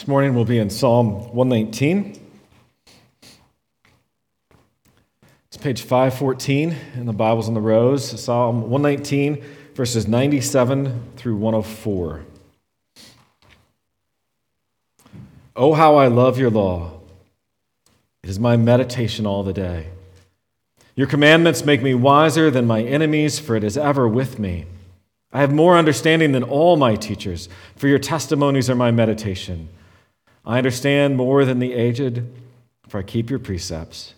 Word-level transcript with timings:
This 0.00 0.08
morning 0.08 0.34
we'll 0.34 0.46
be 0.46 0.56
in 0.56 0.70
Psalm 0.70 1.30
119. 1.34 2.18
It's 5.48 5.56
page 5.58 5.82
514 5.82 6.74
in 6.94 7.04
the 7.04 7.12
Bibles 7.12 7.48
on 7.48 7.52
the 7.52 7.60
rows. 7.60 8.18
Psalm 8.18 8.70
119, 8.70 9.44
verses 9.74 10.08
97 10.08 11.10
through 11.16 11.36
104. 11.36 12.22
Oh, 15.54 15.74
how 15.74 15.96
I 15.96 16.06
love 16.06 16.38
your 16.38 16.48
law! 16.48 16.92
It 18.22 18.30
is 18.30 18.40
my 18.40 18.56
meditation 18.56 19.26
all 19.26 19.42
the 19.42 19.52
day. 19.52 19.88
Your 20.96 21.08
commandments 21.08 21.66
make 21.66 21.82
me 21.82 21.92
wiser 21.92 22.50
than 22.50 22.66
my 22.66 22.82
enemies, 22.82 23.38
for 23.38 23.54
it 23.54 23.62
is 23.62 23.76
ever 23.76 24.08
with 24.08 24.38
me. 24.38 24.64
I 25.30 25.40
have 25.40 25.52
more 25.52 25.76
understanding 25.76 26.32
than 26.32 26.42
all 26.42 26.78
my 26.78 26.96
teachers, 26.96 27.50
for 27.76 27.86
your 27.86 27.98
testimonies 27.98 28.70
are 28.70 28.74
my 28.74 28.90
meditation. 28.90 29.68
I 30.44 30.58
understand 30.58 31.16
more 31.16 31.44
than 31.44 31.58
the 31.58 31.72
aged, 31.72 32.24
for 32.88 32.98
I 32.98 33.02
keep 33.02 33.30
your 33.30 33.38
precepts. 33.38 34.14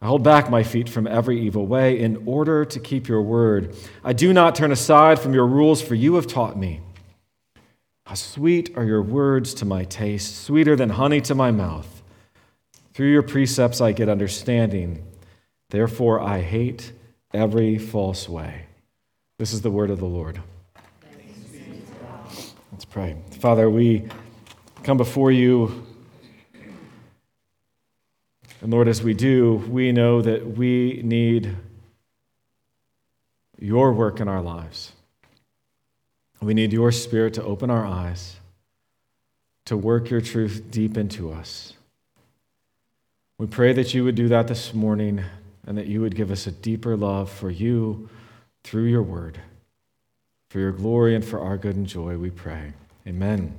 I 0.00 0.06
hold 0.06 0.22
back 0.22 0.48
my 0.48 0.62
feet 0.62 0.88
from 0.88 1.06
every 1.06 1.40
evil 1.40 1.66
way 1.66 1.98
in 1.98 2.22
order 2.24 2.64
to 2.64 2.78
keep 2.78 3.08
your 3.08 3.22
word. 3.22 3.74
I 4.04 4.12
do 4.12 4.32
not 4.32 4.54
turn 4.54 4.70
aside 4.70 5.18
from 5.18 5.34
your 5.34 5.46
rules, 5.46 5.82
for 5.82 5.94
you 5.94 6.14
have 6.14 6.26
taught 6.26 6.56
me. 6.56 6.80
How 8.06 8.14
sweet 8.14 8.76
are 8.76 8.84
your 8.84 9.02
words 9.02 9.52
to 9.54 9.64
my 9.64 9.84
taste, 9.84 10.44
sweeter 10.44 10.76
than 10.76 10.90
honey 10.90 11.20
to 11.22 11.34
my 11.34 11.50
mouth. 11.50 12.02
Through 12.94 13.12
your 13.12 13.22
precepts 13.22 13.80
I 13.80 13.92
get 13.92 14.08
understanding. 14.08 15.04
Therefore 15.70 16.20
I 16.20 16.40
hate 16.40 16.92
every 17.34 17.76
false 17.76 18.28
way. 18.28 18.66
This 19.38 19.52
is 19.52 19.62
the 19.62 19.70
word 19.70 19.90
of 19.90 19.98
the 19.98 20.06
Lord. 20.06 20.40
Let's 22.72 22.84
pray. 22.84 23.16
Father, 23.40 23.68
we 23.68 24.08
come 24.82 24.96
before 24.96 25.30
you. 25.30 25.86
And 28.60 28.72
Lord, 28.72 28.88
as 28.88 29.02
we 29.02 29.14
do, 29.14 29.56
we 29.68 29.92
know 29.92 30.20
that 30.22 30.56
we 30.56 31.00
need 31.04 31.54
your 33.58 33.92
work 33.92 34.20
in 34.20 34.28
our 34.28 34.42
lives. 34.42 34.92
We 36.40 36.54
need 36.54 36.72
your 36.72 36.92
spirit 36.92 37.34
to 37.34 37.42
open 37.42 37.70
our 37.70 37.84
eyes, 37.84 38.36
to 39.64 39.76
work 39.76 40.10
your 40.10 40.20
truth 40.20 40.64
deep 40.70 40.96
into 40.96 41.32
us. 41.32 41.74
We 43.38 43.46
pray 43.46 43.72
that 43.72 43.94
you 43.94 44.04
would 44.04 44.14
do 44.14 44.28
that 44.28 44.48
this 44.48 44.74
morning 44.74 45.24
and 45.66 45.76
that 45.78 45.86
you 45.86 46.00
would 46.00 46.16
give 46.16 46.30
us 46.30 46.46
a 46.46 46.52
deeper 46.52 46.96
love 46.96 47.30
for 47.30 47.50
you 47.50 48.08
through 48.64 48.84
your 48.84 49.02
word. 49.02 49.40
For 50.48 50.58
your 50.58 50.72
glory 50.72 51.14
and 51.14 51.24
for 51.24 51.40
our 51.40 51.56
good 51.56 51.76
and 51.76 51.86
joy, 51.86 52.16
we 52.16 52.30
pray. 52.30 52.72
Amen. 53.06 53.54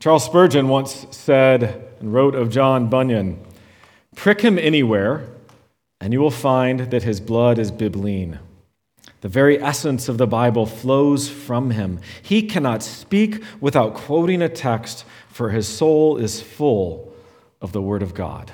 Charles 0.00 0.24
Spurgeon 0.24 0.68
once 0.68 1.06
said 1.10 1.86
and 2.00 2.14
wrote 2.14 2.34
of 2.34 2.48
John 2.50 2.88
Bunyan 2.88 3.38
Prick 4.16 4.40
him 4.40 4.58
anywhere, 4.58 5.28
and 6.00 6.12
you 6.12 6.20
will 6.20 6.30
find 6.30 6.90
that 6.90 7.02
his 7.02 7.20
blood 7.20 7.58
is 7.58 7.70
bibline. 7.70 8.38
The 9.20 9.28
very 9.28 9.62
essence 9.62 10.08
of 10.08 10.16
the 10.16 10.26
Bible 10.26 10.64
flows 10.64 11.28
from 11.28 11.70
him. 11.70 12.00
He 12.22 12.42
cannot 12.42 12.82
speak 12.82 13.42
without 13.60 13.94
quoting 13.94 14.40
a 14.42 14.48
text, 14.48 15.04
for 15.28 15.50
his 15.50 15.68
soul 15.68 16.16
is 16.16 16.40
full 16.40 17.12
of 17.60 17.72
the 17.72 17.82
Word 17.82 18.02
of 18.02 18.14
God. 18.14 18.50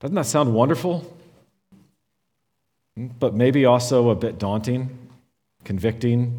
Doesn't 0.00 0.14
that 0.14 0.26
sound 0.26 0.54
wonderful? 0.54 1.10
Hmm, 2.96 3.08
but 3.18 3.34
maybe 3.34 3.64
also 3.64 4.10
a 4.10 4.14
bit 4.14 4.38
daunting, 4.38 4.96
convicting, 5.64 6.38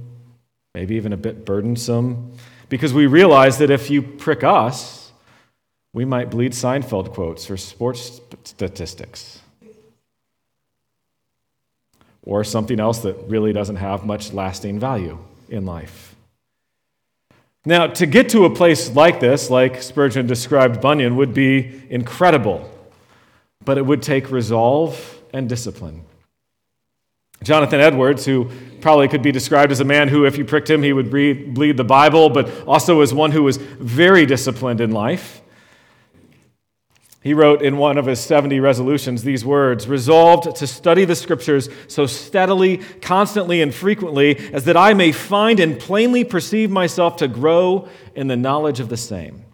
maybe 0.75 0.95
even 0.95 1.11
a 1.11 1.17
bit 1.17 1.43
burdensome 1.43 2.37
because 2.69 2.93
we 2.93 3.07
realize 3.07 3.57
that 3.59 3.69
if 3.69 3.89
you 3.89 4.01
prick 4.01 4.43
us, 4.43 5.11
we 5.93 6.05
might 6.05 6.29
bleed 6.29 6.51
Seinfeld 6.51 7.13
quotes 7.13 7.49
or 7.49 7.57
sports 7.57 8.21
statistics. 8.43 9.41
Or 12.23 12.43
something 12.43 12.79
else 12.79 12.99
that 12.99 13.15
really 13.27 13.53
doesn't 13.53 13.77
have 13.77 14.05
much 14.05 14.33
lasting 14.33 14.79
value 14.79 15.17
in 15.49 15.65
life. 15.65 16.15
Now, 17.65 17.87
to 17.87 18.05
get 18.05 18.29
to 18.29 18.45
a 18.45 18.49
place 18.49 18.95
like 18.95 19.19
this, 19.19 19.49
like 19.49 19.81
Spurgeon 19.81 20.27
described 20.27 20.81
Bunyan, 20.81 21.15
would 21.15 21.33
be 21.33 21.83
incredible, 21.89 22.69
but 23.65 23.77
it 23.77 23.85
would 23.85 24.01
take 24.01 24.31
resolve 24.31 25.21
and 25.33 25.49
discipline. 25.49 26.03
Jonathan 27.43 27.79
Edwards, 27.79 28.25
who 28.25 28.49
probably 28.81 29.07
could 29.07 29.21
be 29.21 29.31
described 29.31 29.71
as 29.71 29.79
a 29.79 29.85
man 29.85 30.07
who, 30.07 30.25
if 30.25 30.37
you 30.37 30.45
pricked 30.45 30.69
him, 30.69 30.83
he 30.83 30.93
would 30.93 31.09
bleed 31.09 31.77
the 31.77 31.83
Bible, 31.83 32.29
but 32.29 32.67
also 32.67 33.01
as 33.01 33.13
one 33.13 33.31
who 33.31 33.43
was 33.43 33.57
very 33.57 34.25
disciplined 34.25 34.81
in 34.81 34.91
life. 34.91 35.41
He 37.21 37.33
wrote 37.33 37.61
in 37.61 37.77
one 37.77 37.97
of 37.97 38.05
his 38.05 38.21
70 38.21 38.61
resolutions 38.61 39.23
these 39.23 39.43
words 39.43 39.87
Resolved 39.87 40.55
to 40.55 40.67
study 40.67 41.03
the 41.03 41.15
scriptures 41.15 41.67
so 41.87 42.05
steadily, 42.05 42.77
constantly, 43.01 43.61
and 43.61 43.75
frequently 43.75 44.37
as 44.53 44.63
that 44.63 44.77
I 44.77 44.93
may 44.93 45.11
find 45.11 45.59
and 45.59 45.77
plainly 45.77 46.23
perceive 46.23 46.71
myself 46.71 47.17
to 47.17 47.27
grow 47.27 47.89
in 48.15 48.27
the 48.27 48.37
knowledge 48.37 48.79
of 48.79 48.87
the 48.87 48.95
same. 48.95 49.46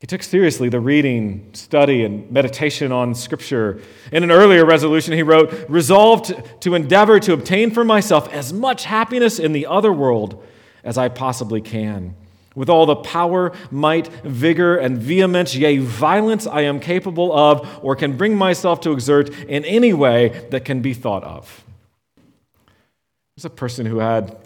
He 0.00 0.06
took 0.06 0.22
seriously 0.22 0.70
the 0.70 0.80
reading, 0.80 1.50
study, 1.52 2.04
and 2.04 2.30
meditation 2.30 2.90
on 2.90 3.14
Scripture. 3.14 3.82
In 4.10 4.22
an 4.24 4.30
earlier 4.30 4.64
resolution, 4.64 5.12
he 5.12 5.22
wrote, 5.22 5.68
Resolved 5.68 6.32
to 6.62 6.74
endeavor 6.74 7.20
to 7.20 7.34
obtain 7.34 7.70
for 7.70 7.84
myself 7.84 8.26
as 8.32 8.50
much 8.50 8.84
happiness 8.84 9.38
in 9.38 9.52
the 9.52 9.66
other 9.66 9.92
world 9.92 10.42
as 10.82 10.96
I 10.96 11.10
possibly 11.10 11.60
can. 11.60 12.16
With 12.54 12.70
all 12.70 12.86
the 12.86 12.96
power, 12.96 13.52
might, 13.70 14.08
vigor, 14.24 14.74
and 14.78 14.96
vehemence, 14.96 15.54
yea, 15.54 15.76
violence 15.76 16.46
I 16.46 16.62
am 16.62 16.80
capable 16.80 17.30
of 17.36 17.84
or 17.84 17.94
can 17.94 18.16
bring 18.16 18.36
myself 18.36 18.80
to 18.80 18.92
exert 18.92 19.28
in 19.44 19.66
any 19.66 19.92
way 19.92 20.46
that 20.50 20.64
can 20.64 20.80
be 20.80 20.94
thought 20.94 21.24
of. 21.24 21.62
There's 23.36 23.44
a 23.44 23.50
person 23.50 23.84
who 23.84 23.98
had 23.98 24.36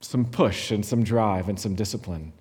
some 0.00 0.24
push 0.24 0.72
and 0.72 0.84
some 0.84 1.04
drive 1.04 1.48
and 1.48 1.60
some 1.60 1.76
discipline. 1.76 2.32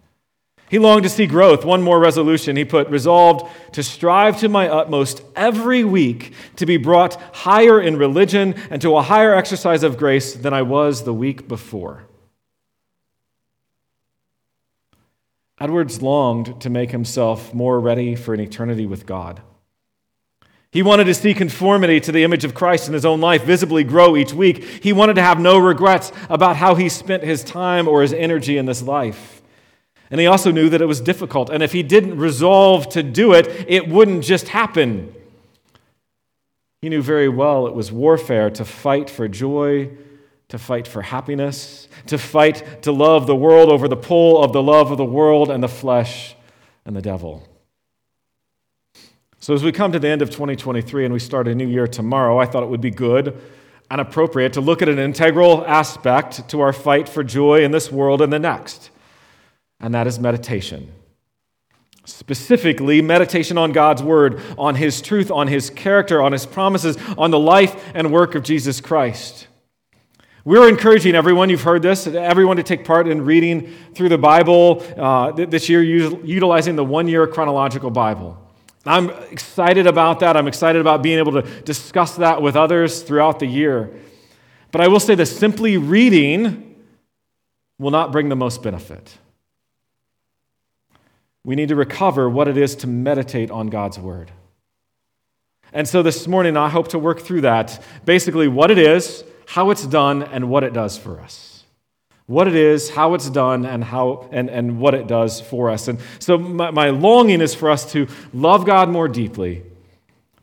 He 0.74 0.80
longed 0.80 1.04
to 1.04 1.10
see 1.10 1.28
growth. 1.28 1.64
One 1.64 1.84
more 1.84 2.00
resolution. 2.00 2.56
He 2.56 2.66
put, 2.66 2.90
resolved 2.90 3.48
to 3.74 3.84
strive 3.84 4.40
to 4.40 4.50
my 4.50 4.68
utmost 4.68 5.22
every 5.36 5.84
week 5.84 6.34
to 6.56 6.66
be 6.66 6.78
brought 6.78 7.22
higher 7.36 7.80
in 7.80 7.96
religion 7.96 8.56
and 8.72 8.82
to 8.82 8.98
a 8.98 9.04
higher 9.04 9.36
exercise 9.36 9.84
of 9.84 10.00
grace 10.00 10.34
than 10.34 10.52
I 10.52 10.64
was 10.64 11.04
the 11.04 11.14
week 11.14 11.48
before. 11.48 12.06
Edwards 15.60 16.02
longed 16.02 16.60
to 16.62 16.72
make 16.72 16.90
himself 16.90 17.54
more 17.54 17.80
ready 17.80 18.16
for 18.16 18.34
an 18.34 18.40
eternity 18.40 18.88
with 18.88 19.06
God. 19.06 19.44
He 20.72 20.82
wanted 20.82 21.04
to 21.04 21.14
see 21.14 21.36
conformity 21.36 22.00
to 22.00 22.12
the 22.12 22.24
image 22.24 22.46
of 22.46 22.56
Christ 22.56 22.88
in 22.88 22.96
his 22.96 23.06
own 23.06 23.22
life 23.22 23.44
visibly 23.44 23.84
grow 23.84 24.18
each 24.18 24.34
week. 24.34 24.64
He 24.82 24.92
wanted 24.92 25.18
to 25.18 25.22
have 25.22 25.40
no 25.40 25.60
regrets 25.60 26.12
about 26.32 26.56
how 26.56 26.74
he 26.74 26.90
spent 26.90 27.22
his 27.22 27.44
time 27.44 27.88
or 27.88 28.02
his 28.02 28.12
energy 28.12 28.58
in 28.58 28.66
this 28.66 28.82
life. 28.82 29.43
And 30.14 30.20
he 30.20 30.28
also 30.28 30.52
knew 30.52 30.70
that 30.70 30.80
it 30.80 30.86
was 30.86 31.02
difficult. 31.02 31.50
And 31.50 31.64
if 31.64 31.72
he 31.72 31.82
didn't 31.82 32.20
resolve 32.20 32.88
to 32.90 33.02
do 33.02 33.34
it, 33.34 33.48
it 33.68 33.90
wouldn't 33.90 34.24
just 34.24 34.50
happen. 34.50 35.12
He 36.84 36.90
knew 36.90 37.02
very 37.02 37.28
well 37.28 37.66
it 37.66 37.74
was 37.74 37.92
warfare 37.92 38.52
to 38.52 38.64
fight 38.64 39.10
for 39.10 39.28
joy, 39.28 39.90
to 40.50 40.60
fight 40.60 40.88
for 40.88 41.02
happiness, 41.02 41.88
to 42.06 42.20
fight 42.20 42.84
to 42.84 42.92
love 42.92 43.26
the 43.26 43.36
world 43.36 43.72
over 43.72 43.88
the 43.88 43.96
pull 43.96 44.44
of 44.44 44.54
the 44.54 44.62
love 44.62 44.92
of 44.92 45.00
the 45.00 45.04
world 45.04 45.50
and 45.50 45.64
the 45.64 45.68
flesh 45.68 46.36
and 46.86 46.96
the 46.96 47.02
devil. 47.02 47.50
So, 49.40 49.56
as 49.56 49.64
we 49.64 49.72
come 49.72 49.92
to 49.94 50.00
the 50.00 50.10
end 50.10 50.22
of 50.22 50.30
2023 50.30 51.06
and 51.06 51.12
we 51.12 51.20
start 51.20 51.48
a 51.48 51.56
new 51.56 51.68
year 51.68 51.88
tomorrow, 51.88 52.38
I 52.38 52.46
thought 52.46 52.62
it 52.62 52.70
would 52.70 52.82
be 52.82 52.92
good 52.92 53.42
and 53.90 54.00
appropriate 54.00 54.54
to 54.54 54.62
look 54.62 54.84
at 54.84 54.90
an 54.90 55.00
integral 55.00 55.66
aspect 55.66 56.50
to 56.50 56.62
our 56.62 56.72
fight 56.72 57.10
for 57.10 57.24
joy 57.24 57.64
in 57.64 57.72
this 57.72 57.92
world 57.92 58.22
and 58.22 58.32
the 58.32 58.38
next 58.38 58.92
and 59.80 59.94
that 59.94 60.08
is 60.08 60.20
meditation. 60.20 60.92
Specifically, 62.06 63.02
meditation 63.02 63.58
on 63.58 63.72
God's 63.72 64.04
Word, 64.04 64.42
on 64.58 64.76
His 64.76 65.02
truth, 65.02 65.32
on 65.32 65.48
His 65.48 65.70
character, 65.70 66.22
on 66.22 66.34
His 66.34 66.46
promises, 66.46 66.98
on 67.18 67.32
the 67.32 67.40
life 67.40 67.92
and 67.94 68.12
work 68.12 68.36
of 68.36 68.44
Jesus 68.44 68.82
Christ. 68.82 69.48
We're 70.46 70.68
encouraging 70.68 71.16
everyone, 71.16 71.50
you've 71.50 71.62
heard 71.62 71.82
this, 71.82 72.06
everyone 72.06 72.58
to 72.58 72.64
take 72.64 72.84
part 72.84 73.08
in 73.08 73.24
reading 73.24 73.74
through 73.96 74.10
the 74.10 74.18
Bible 74.18 74.84
uh, 74.98 75.32
this 75.32 75.70
year, 75.70 75.82
utilizing 75.82 76.76
the 76.76 76.84
one 76.84 77.08
year 77.08 77.26
chronological 77.28 77.90
Bible. 77.90 78.38
I'm 78.86 79.10
excited 79.32 79.88
about 79.88 80.20
that. 80.20 80.36
I'm 80.36 80.48
excited 80.48 80.82
about 80.82 81.02
being 81.02 81.18
able 81.18 81.32
to 81.42 81.44
discuss 81.62 82.18
that 82.18 82.42
with 82.42 82.58
others 82.58 83.02
throughout 83.02 83.40
the 83.40 83.46
year. 83.46 83.94
But 84.74 84.82
I 84.82 84.90
will 84.90 85.00
say 85.00 85.16
that 85.16 85.28
simply 85.28 85.78
reading 85.78 86.76
will 87.80 87.92
not 87.92 88.12
bring 88.12 88.28
the 88.28 88.36
most 88.36 88.62
benefit. 88.62 89.18
We 91.46 91.56
need 91.56 91.70
to 91.70 91.76
recover 91.76 92.30
what 92.30 92.48
it 92.48 92.58
is 92.58 92.76
to 92.78 92.88
meditate 92.88 93.52
on 93.52 93.68
God's 93.68 94.00
Word. 94.00 94.32
And 95.74 95.88
so 95.88 96.02
this 96.04 96.28
morning, 96.28 96.56
I 96.56 96.70
hope 96.70 96.90
to 96.90 97.00
work 97.00 97.20
through 97.22 97.42
that 97.42 97.82
basically, 98.06 98.48
what 98.48 98.72
it 98.72 98.78
is, 98.78 99.24
how 99.48 99.72
it's 99.72 99.86
done, 99.86 100.24
and 100.24 100.50
what 100.50 100.64
it 100.64 100.72
does 100.74 100.98
for 100.98 101.20
us. 101.20 101.64
what 102.26 102.48
it 102.48 102.56
is, 102.56 102.90
how 102.92 103.14
it's 103.14 103.30
done, 103.30 103.66
and, 103.66 103.84
how, 103.84 104.28
and, 104.32 104.50
and 104.50 104.80
what 104.80 104.94
it 104.94 105.08
does 105.08 105.42
for 105.42 105.70
us. 105.70 105.88
And 105.88 106.00
so, 106.20 106.38
my, 106.38 106.72
my 106.72 106.90
longing 106.90 107.42
is 107.42 107.54
for 107.54 107.70
us 107.70 107.92
to 107.92 108.08
love 108.34 108.66
God 108.66 108.90
more 108.90 109.08
deeply 109.08 109.64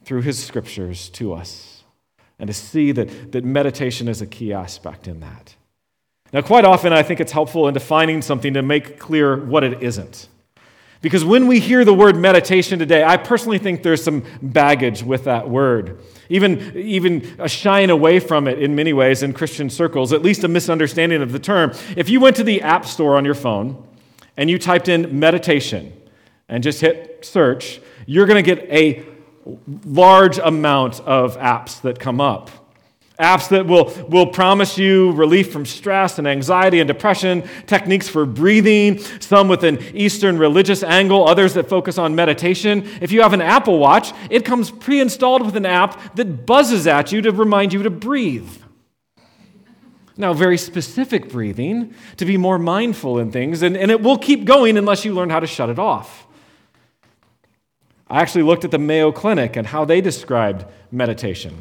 through 0.05 0.23
His 0.23 0.43
scriptures 0.43 1.09
to 1.11 1.33
us 1.33 1.83
and 2.39 2.49
to 2.49 2.55
see 2.55 2.93
that, 2.93 3.33
that 3.33 3.45
meditation 3.45 4.09
is 4.09 4.21
a 4.21 4.27
key 4.27 4.53
aspect 4.53 5.09
in 5.09 5.21
that. 5.21 5.55
Now, 6.33 6.43
quite 6.43 6.65
often, 6.65 6.93
I 6.93 7.03
think 7.03 7.21
it's 7.21 7.33
helpful 7.33 7.67
in 7.67 7.75
defining 7.75 8.23
something 8.23 8.55
to 8.55 8.63
make 8.63 8.99
clear 8.99 9.37
what 9.37 9.65
it 9.65 9.83
isn't. 9.83 10.29
Because 11.03 11.25
when 11.25 11.47
we 11.47 11.61
hear 11.61 11.85
the 11.85 11.95
word 11.95 12.17
meditation 12.17 12.79
today, 12.79 13.03
I 13.03 13.17
personally 13.17 13.59
think 13.59 13.83
there's 13.83 14.05
some 14.05 14.23
baggage 14.43 15.03
with 15.03 15.25
that 15.25 15.49
word. 15.49 15.99
Even, 16.29 16.77
even 16.77 17.37
a 17.39 17.49
shying 17.49 17.89
away 17.89 18.21
from 18.21 18.47
it 18.47 18.59
in 18.59 18.75
many 18.75 18.93
ways 18.93 19.23
in 19.23 19.33
Christian 19.33 19.71
circles, 19.71 20.13
at 20.13 20.23
least 20.23 20.45
a 20.45 20.49
misunderstanding 20.49 21.23
of 21.23 21.33
the 21.33 21.39
term. 21.39 21.73
If 21.97 22.11
you 22.11 22.21
went 22.21 22.37
to 22.37 22.45
the 22.45 22.61
App 22.61 22.85
Store 22.85 23.17
on 23.17 23.25
your 23.25 23.35
phone 23.35 23.83
and 24.37 24.51
you 24.51 24.59
typed 24.59 24.89
in 24.89 25.19
meditation 25.19 25.93
and 26.51 26.63
just 26.63 26.83
hit 26.83 27.25
search, 27.25 27.81
you're 28.05 28.27
going 28.27 28.43
to 28.45 28.55
get 28.55 28.69
a 28.71 29.07
large 29.87 30.39
amount 30.39 31.01
of 31.01 31.39
apps 31.39 31.81
that 31.81 31.99
come 31.99 32.21
up. 32.21 32.51
Apps 33.21 33.49
that 33.51 33.67
will, 33.67 33.93
will 34.09 34.27
promise 34.27 34.79
you 34.79 35.13
relief 35.13 35.53
from 35.53 35.67
stress 35.67 36.19
and 36.19 36.27
anxiety 36.27 36.81
and 36.81 36.89
depression, 36.89 37.49
techniques 37.67 38.09
for 38.09 38.25
breathing, 38.25 38.99
some 39.21 39.47
with 39.47 39.63
an 39.63 39.79
Eastern 39.95 40.39
religious 40.39 40.83
angle, 40.83 41.29
others 41.29 41.55
that 41.55 41.69
focus 41.69 41.99
on 41.99 42.15
meditation. 42.15 42.89
If 43.01 43.13
you 43.13 43.23
have 43.23 43.33
an 43.33 43.43
Apple 43.43 43.79
Watch, 43.79 44.13
it 44.31 44.45
comes 44.45 44.71
pre 44.71 45.01
installed 45.01 45.45
with 45.45 45.57
an 45.57 45.67
app 45.67 46.17
that 46.17 46.47
buzzes 46.47 46.87
at 46.87 47.13
you 47.13 47.21
to 47.23 47.31
remind 47.31 47.73
you 47.73 47.83
to 47.83 47.91
breathe. 47.91 48.51
Now, 50.17 50.35
very 50.35 50.59
specific 50.59 51.31
breathing 51.31 51.95
to 52.19 52.25
be 52.25 52.37
more 52.37 52.59
mindful 52.59 53.19
in 53.19 53.33
things, 53.33 53.63
and, 53.63 53.77
and 53.77 53.91
it 53.91 54.03
will 54.03 54.19
keep 54.19 54.45
going 54.45 54.77
unless 54.77 55.05
you 55.05 55.15
learn 55.15 55.31
how 55.31 55.41
to 55.41 55.47
shut 55.47 55.71
it 55.71 55.79
off. 55.79 56.27
I 58.09 58.21
actually 58.21 58.43
looked 58.43 58.65
at 58.65 58.71
the 58.71 58.79
Mayo 58.79 59.13
Clinic 59.13 59.57
and 59.57 59.67
how 59.67 59.85
they 59.85 60.01
described 60.01 60.67
meditation. 60.91 61.57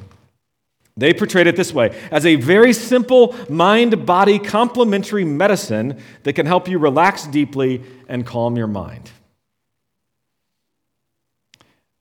They 1.00 1.14
portrayed 1.14 1.48
it 1.48 1.56
this 1.56 1.74
way 1.74 1.98
as 2.12 2.26
a 2.26 2.36
very 2.36 2.74
simple 2.74 3.36
mind 3.50 4.06
body 4.06 4.38
complementary 4.38 5.24
medicine 5.24 6.00
that 6.24 6.34
can 6.34 6.46
help 6.46 6.68
you 6.68 6.78
relax 6.78 7.26
deeply 7.26 7.82
and 8.08 8.26
calm 8.26 8.58
your 8.58 8.68
mind. 8.68 9.10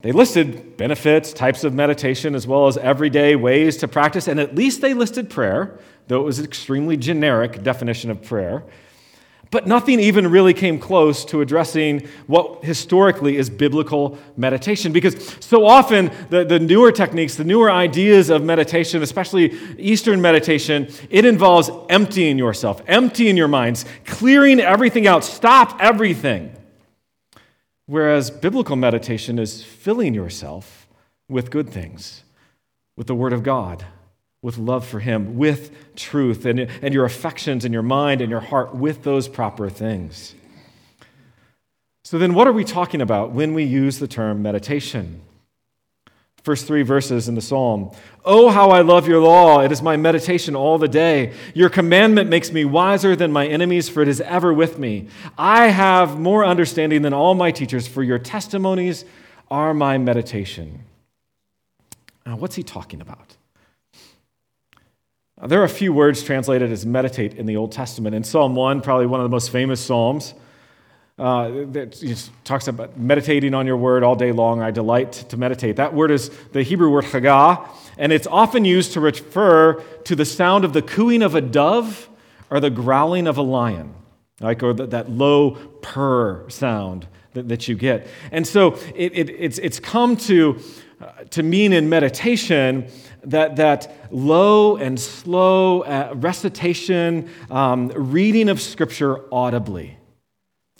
They 0.01 0.13
listed 0.13 0.77
benefits, 0.77 1.33
types 1.33 1.65
of 1.65 1.75
meditation, 1.75 2.35
as 2.35 2.47
well 2.47 2.69
as 2.69 2.77
everyday 2.77 3.35
ways 3.35 3.77
to 3.79 3.89
practice, 3.89 4.29
and 4.29 4.39
at 4.39 4.55
least 4.55 4.81
they 4.81 4.95
listed 4.95 5.29
prayer, 5.29 5.79
though 6.07 6.21
it 6.21 6.25
was 6.25 6.39
an 6.39 6.45
extremely 6.45 6.97
generic 6.97 7.63
definition 7.65 8.11
of 8.11 8.23
prayer. 8.23 8.65
But 9.51 9.67
nothing 9.67 9.99
even 9.99 10.31
really 10.31 10.53
came 10.53 10.79
close 10.79 11.25
to 11.27 11.41
addressing 11.41 12.07
what 12.27 12.65
historically 12.65 13.39
is 13.39 13.49
biblical 13.49 14.19
meditation. 14.37 14.93
Because 14.93 15.37
so 15.41 15.65
often, 15.65 16.11
the, 16.29 16.45
the 16.45 16.59
newer 16.59 16.93
techniques, 16.93 17.37
the 17.37 17.45
newer 17.45 17.71
ideas 17.71 18.29
of 18.29 18.45
meditation, 18.45 19.03
especially 19.03 19.59
Eastern 19.79 20.21
meditation, 20.21 20.89
it 21.09 21.25
involves 21.25 21.71
emptying 21.89 22.37
yourself, 22.37 22.83
emptying 22.87 23.37
your 23.37 23.49
minds, 23.49 23.87
clearing 24.05 24.61
everything 24.61 25.07
out, 25.07 25.25
stop 25.25 25.79
everything. 25.81 26.55
Whereas 27.87 28.31
biblical 28.31 28.77
meditation 28.77 29.39
is 29.39 29.65
filling 29.65 30.13
yourself 30.13 30.87
with 31.27 31.51
good 31.51 31.71
things, 31.71 32.23
with 32.97 33.07
the 33.07 33.15
Word 33.15 33.33
of 33.33 33.43
God 33.43 33.87
with 34.43 34.59
love 34.59 34.87
for 34.87 35.01
Him, 35.01 35.37
with 35.37 35.97
truth, 35.97 36.45
and, 36.45 36.61
and 36.61 36.95
your 36.95 37.05
affections 37.05 37.65
and 37.65 37.73
your 37.73 37.83
mind 37.83 38.21
and 38.21 38.31
your 38.31 38.41
heart 38.41 38.75
with 38.75 39.03
those 39.03 39.29
proper 39.29 39.69
things. 39.69 40.35
So, 42.05 42.19
then 42.19 42.35
what 42.35 42.47
are 42.47 42.53
we 42.53 42.65
talking 42.65 43.01
about 43.01 43.33
when 43.33 43.53
we 43.53 43.65
use 43.65 43.99
the 43.99 44.09
term 44.09 44.43
meditation? 44.43 45.21
First 46.43 46.67
three 46.67 46.83
verses 46.83 47.29
in 47.29 47.35
the 47.35 47.43
psalm 47.43 47.91
Oh, 48.25 48.49
how 48.49 48.71
I 48.71 48.81
love 48.81 49.09
your 49.09 49.21
law! 49.21 49.61
It 49.61 49.73
is 49.73 49.83
my 49.83 49.97
meditation 49.97 50.55
all 50.55 50.79
the 50.79 50.89
day. 50.89 51.35
Your 51.55 51.69
commandment 51.69 52.31
makes 52.31 52.53
me 52.53 52.65
wiser 52.65 53.17
than 53.17 53.33
my 53.33 53.47
enemies, 53.47 53.89
for 53.89 54.03
it 54.03 54.09
is 54.09 54.21
ever 54.21 54.55
with 54.55 54.79
me. 54.79 55.09
I 55.37 55.69
have 55.69 56.19
more 56.19 56.45
understanding 56.47 57.03
than 57.03 57.13
all 57.13 57.35
my 57.35 57.51
teachers, 57.51 57.89
for 57.89 58.03
your 58.03 58.19
testimonies 58.19 59.05
are 59.51 59.75
my 59.75 59.99
meditation. 59.99 60.85
Now, 62.25 62.37
what's 62.37 62.55
he 62.55 62.63
talking 62.63 63.01
about? 63.01 63.38
There 65.47 65.61
are 65.61 65.65
a 65.65 65.69
few 65.69 65.93
words 65.93 66.25
translated 66.25 66.73
as 66.73 66.85
meditate 66.85 67.35
in 67.35 67.47
the 67.47 67.57
Old 67.57 67.71
Testament. 67.71 68.13
In 68.13 68.25
Psalm 68.25 68.57
1, 68.57 68.81
probably 68.81 69.07
one 69.07 69.21
of 69.21 69.25
the 69.25 69.31
most 69.31 69.51
famous 69.51 69.81
Psalms, 69.81 70.35
uh, 71.17 71.65
that 71.71 72.31
talks 72.43 72.67
about 72.67 72.99
meditating 72.99 73.55
on 73.55 73.65
your 73.65 73.77
word 73.77 74.03
all 74.03 74.17
day 74.17 74.33
long. 74.33 74.63
I 74.63 74.73
delight 74.73 75.13
to 75.13 75.37
meditate. 75.37 75.77
That 75.77 75.95
word 75.95 76.11
is 76.11 76.31
the 76.53 76.65
Hebrew 76.65 76.91
word 76.91 77.05
chagah, 77.05 77.69
and 77.99 78.13
it's 78.13 78.27
often 78.27 78.65
used 78.65 78.95
to 78.95 79.01
refer 79.01 79.75
to 80.05 80.17
the 80.17 80.25
sound 80.25 80.65
of 80.65 80.73
the 80.73 80.83
cooing 80.83 81.23
of 81.23 81.37
a 81.37 81.41
dove 81.41 82.09
or 82.51 82.59
the 82.59 82.71
growling 82.71 83.29
of 83.29 83.37
a 83.37 83.43
lion, 83.43 83.95
like 84.41 84.63
or 84.65 84.73
that 84.73 85.09
low 85.09 85.53
purr 85.83 86.49
sound 86.51 87.07
that, 87.35 87.49
that 87.49 87.69
you 87.69 87.77
get. 87.77 88.09
And 88.33 88.45
so 88.45 88.77
it, 88.97 89.13
it, 89.17 89.31
it's, 89.31 89.59
it's 89.59 89.79
come 89.79 90.17
to, 90.17 90.61
uh, 91.01 91.25
to 91.31 91.45
mean 91.45 91.73
in 91.73 91.89
meditation 91.89 92.91
that, 93.25 93.57
that 93.57 94.09
low 94.11 94.77
and 94.77 94.99
slow 94.99 95.83
uh, 95.83 96.13
recitation, 96.15 97.31
um, 97.51 97.89
reading 97.89 98.49
of 98.49 98.61
Scripture 98.61 99.25
audibly. 99.33 99.99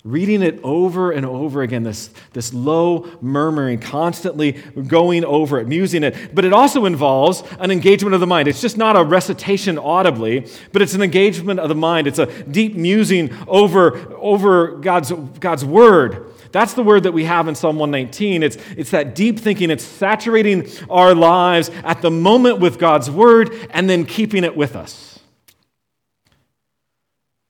Reading 0.05 0.41
it 0.41 0.61
over 0.63 1.11
and 1.11 1.25
over 1.25 1.61
again, 1.61 1.83
this, 1.83 2.09
this 2.31 2.53
low 2.53 3.11
murmuring, 3.19 3.79
constantly 3.79 4.53
going 4.87 5.25
over 5.25 5.59
it, 5.59 5.67
musing 5.67 6.03
it. 6.03 6.33
But 6.33 6.45
it 6.45 6.53
also 6.53 6.85
involves 6.85 7.43
an 7.59 7.69
engagement 7.69 8.13
of 8.13 8.21
the 8.21 8.27
mind. 8.27 8.47
It's 8.47 8.61
just 8.61 8.77
not 8.77 8.95
a 8.95 9.03
recitation 9.03 9.77
audibly, 9.77 10.47
but 10.71 10.81
it's 10.81 10.93
an 10.93 11.01
engagement 11.01 11.59
of 11.59 11.67
the 11.67 11.75
mind. 11.75 12.07
It's 12.07 12.17
a 12.17 12.27
deep 12.43 12.75
musing 12.75 13.35
over, 13.45 14.15
over 14.15 14.77
God's, 14.77 15.11
God's 15.11 15.65
word. 15.65 16.31
That's 16.51 16.73
the 16.73 16.83
word 16.83 17.03
that 17.03 17.11
we 17.11 17.25
have 17.25 17.47
in 17.47 17.55
Psalm 17.55 17.77
119. 17.77 18.43
It's, 18.43 18.57
it's 18.75 18.91
that 18.91 19.15
deep 19.15 19.39
thinking, 19.39 19.69
it's 19.69 19.83
saturating 19.83 20.67
our 20.89 21.13
lives 21.13 21.69
at 21.83 22.01
the 22.01 22.11
moment 22.11 22.59
with 22.59 22.79
God's 22.79 23.09
word 23.09 23.51
and 23.71 23.89
then 23.89 24.05
keeping 24.05 24.43
it 24.43 24.55
with 24.55 24.75
us. 24.75 25.19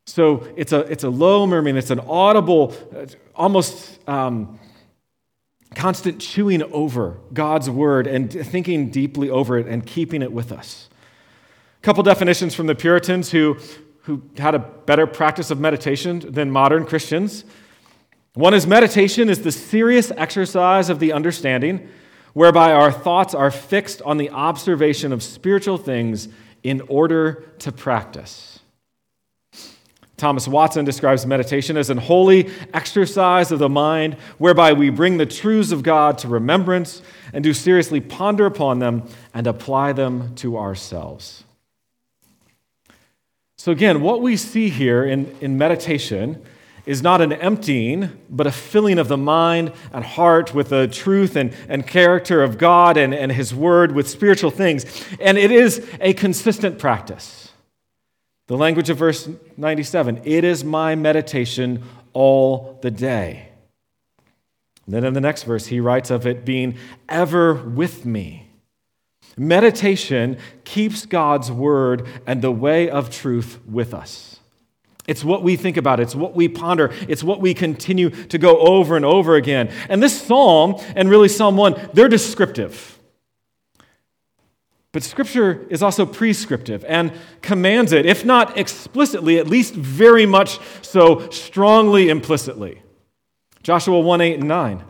So 0.05 0.47
it's 0.57 0.73
a, 0.73 0.79
it's 0.79 1.03
a 1.03 1.09
low 1.09 1.45
murmuring, 1.45 1.77
it's 1.77 1.91
an 1.91 1.99
audible, 1.99 2.75
almost 3.35 3.99
um, 4.09 4.59
constant 5.75 6.19
chewing 6.19 6.63
over 6.63 7.17
God's 7.31 7.69
word 7.69 8.07
and 8.07 8.31
thinking 8.31 8.89
deeply 8.89 9.29
over 9.29 9.57
it 9.57 9.67
and 9.67 9.85
keeping 9.85 10.21
it 10.21 10.31
with 10.31 10.51
us. 10.51 10.89
A 11.81 11.85
couple 11.85 12.03
definitions 12.03 12.55
from 12.55 12.67
the 12.67 12.75
Puritans 12.75 13.31
who, 13.31 13.57
who 14.01 14.23
had 14.37 14.55
a 14.55 14.59
better 14.59 15.07
practice 15.07 15.51
of 15.51 15.59
meditation 15.59 16.19
than 16.27 16.49
modern 16.49 16.85
Christians. 16.85 17.45
One 18.39 18.53
is 18.53 18.65
meditation 18.65 19.27
is 19.27 19.41
the 19.41 19.51
serious 19.51 20.13
exercise 20.15 20.89
of 20.89 20.99
the 20.99 21.11
understanding 21.11 21.89
whereby 22.31 22.71
our 22.71 22.89
thoughts 22.89 23.33
are 23.33 23.51
fixed 23.51 24.01
on 24.03 24.15
the 24.15 24.29
observation 24.29 25.11
of 25.11 25.21
spiritual 25.21 25.77
things 25.77 26.29
in 26.63 26.79
order 26.87 27.43
to 27.59 27.73
practice. 27.73 28.59
Thomas 30.15 30.47
Watson 30.47 30.85
describes 30.85 31.25
meditation 31.25 31.75
as 31.75 31.89
an 31.89 31.97
holy 31.97 32.49
exercise 32.73 33.51
of 33.51 33.59
the 33.59 33.67
mind 33.67 34.13
whereby 34.37 34.71
we 34.71 34.89
bring 34.89 35.17
the 35.17 35.25
truths 35.25 35.73
of 35.73 35.83
God 35.83 36.17
to 36.19 36.29
remembrance 36.29 37.01
and 37.33 37.43
do 37.43 37.53
seriously 37.53 37.99
ponder 37.99 38.45
upon 38.45 38.79
them 38.79 39.03
and 39.33 39.47
apply 39.47 39.91
them 39.91 40.33
to 40.35 40.57
ourselves. 40.57 41.43
So, 43.57 43.73
again, 43.73 43.99
what 43.99 44.21
we 44.21 44.37
see 44.37 44.69
here 44.69 45.03
in, 45.03 45.35
in 45.41 45.57
meditation 45.57 46.41
is 46.89 47.03
not 47.03 47.21
an 47.21 47.31
emptying, 47.31 48.09
but 48.31 48.47
a 48.47 48.51
filling 48.51 48.97
of 48.97 49.07
the 49.07 49.15
mind 49.15 49.71
and 49.93 50.03
heart 50.03 50.55
with 50.55 50.69
the 50.69 50.87
truth 50.87 51.35
and, 51.35 51.55
and 51.67 51.85
character 51.85 52.41
of 52.41 52.57
God 52.57 52.97
and, 52.97 53.13
and 53.13 53.31
His 53.31 53.53
Word 53.53 53.91
with 53.91 54.09
spiritual 54.09 54.49
things. 54.49 55.05
And 55.19 55.37
it 55.37 55.51
is 55.51 55.87
a 56.01 56.13
consistent 56.13 56.79
practice. 56.79 57.51
The 58.47 58.57
language 58.57 58.89
of 58.89 58.97
verse 58.97 59.29
97 59.55 60.21
it 60.25 60.43
is 60.43 60.63
my 60.63 60.95
meditation 60.95 61.83
all 62.13 62.79
the 62.81 62.89
day. 62.89 63.49
And 64.87 64.95
then 64.95 65.03
in 65.03 65.13
the 65.13 65.21
next 65.21 65.43
verse, 65.43 65.67
he 65.67 65.79
writes 65.79 66.09
of 66.09 66.25
it 66.25 66.43
being 66.43 66.75
ever 67.07 67.53
with 67.53 68.03
me. 68.03 68.47
Meditation 69.37 70.39
keeps 70.63 71.05
God's 71.05 71.51
word 71.51 72.07
and 72.25 72.41
the 72.41 72.51
way 72.51 72.89
of 72.89 73.11
truth 73.11 73.59
with 73.67 73.93
us. 73.93 74.38
It's 75.09 75.23
what 75.23 75.41
we 75.41 75.55
think 75.55 75.75
about, 75.75 75.99
it's 75.99 76.13
what 76.13 76.35
we 76.35 76.47
ponder, 76.47 76.93
it's 77.07 77.23
what 77.23 77.41
we 77.41 77.55
continue 77.55 78.11
to 78.11 78.37
go 78.37 78.59
over 78.59 78.95
and 78.95 79.03
over 79.03 79.35
again. 79.35 79.71
And 79.89 80.03
this 80.03 80.21
psalm, 80.21 80.75
and 80.95 81.09
really 81.09 81.27
Psalm 81.27 81.57
1, 81.57 81.89
they're 81.93 82.07
descriptive. 82.07 82.99
But 84.91 85.01
Scripture 85.01 85.65
is 85.71 85.81
also 85.81 86.05
prescriptive 86.05 86.85
and 86.85 87.11
commands 87.41 87.91
it, 87.91 88.05
if 88.05 88.23
not 88.23 88.55
explicitly, 88.55 89.39
at 89.39 89.47
least 89.47 89.73
very 89.73 90.27
much 90.27 90.59
so 90.83 91.27
strongly 91.31 92.09
implicitly. 92.09 92.83
Joshua 93.63 93.99
1 93.99 94.21
8 94.21 94.39
and 94.39 94.47
9. 94.47 94.83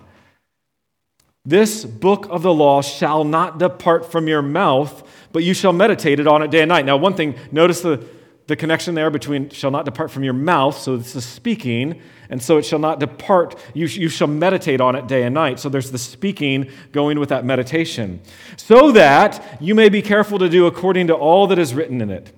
This 1.45 1.85
book 1.85 2.27
of 2.29 2.41
the 2.41 2.53
law 2.53 2.81
shall 2.81 3.23
not 3.23 3.57
depart 3.57 4.11
from 4.11 4.27
your 4.27 4.41
mouth, 4.41 5.01
but 5.31 5.45
you 5.45 5.53
shall 5.53 5.71
meditate 5.71 6.19
it 6.19 6.27
on 6.27 6.43
it 6.43 6.51
day 6.51 6.59
and 6.59 6.69
night. 6.69 6.83
Now, 6.83 6.97
one 6.97 7.13
thing, 7.13 7.35
notice 7.53 7.79
the, 7.79 8.05
the 8.49 8.55
connection 8.55 8.95
there 8.95 9.11
between 9.11 9.49
shall 9.51 9.69
not 9.69 9.85
depart 9.85 10.09
from 10.09 10.23
your 10.23 10.33
mouth, 10.33 10.75
so 10.75 10.97
this 10.97 11.15
is 11.15 11.23
speaking, 11.23 12.01
and 12.31 12.41
so 12.41 12.57
it 12.57 12.65
shall 12.65 12.79
not 12.79 12.99
depart. 12.99 13.55
You, 13.75 13.85
you 13.85 14.09
shall 14.09 14.27
meditate 14.27 14.81
on 14.81 14.95
it 14.95 15.07
day 15.07 15.23
and 15.23 15.35
night. 15.35 15.59
So 15.59 15.69
there's 15.69 15.91
the 15.91 15.99
speaking 15.99 16.69
going 16.91 17.19
with 17.19 17.29
that 17.29 17.45
meditation. 17.45 18.19
So 18.57 18.91
that 18.91 19.59
you 19.61 19.75
may 19.75 19.87
be 19.87 20.01
careful 20.01 20.39
to 20.39 20.49
do 20.49 20.65
according 20.65 21.07
to 21.07 21.13
all 21.13 21.45
that 21.47 21.59
is 21.59 21.75
written 21.75 22.01
in 22.01 22.09
it. 22.09 22.35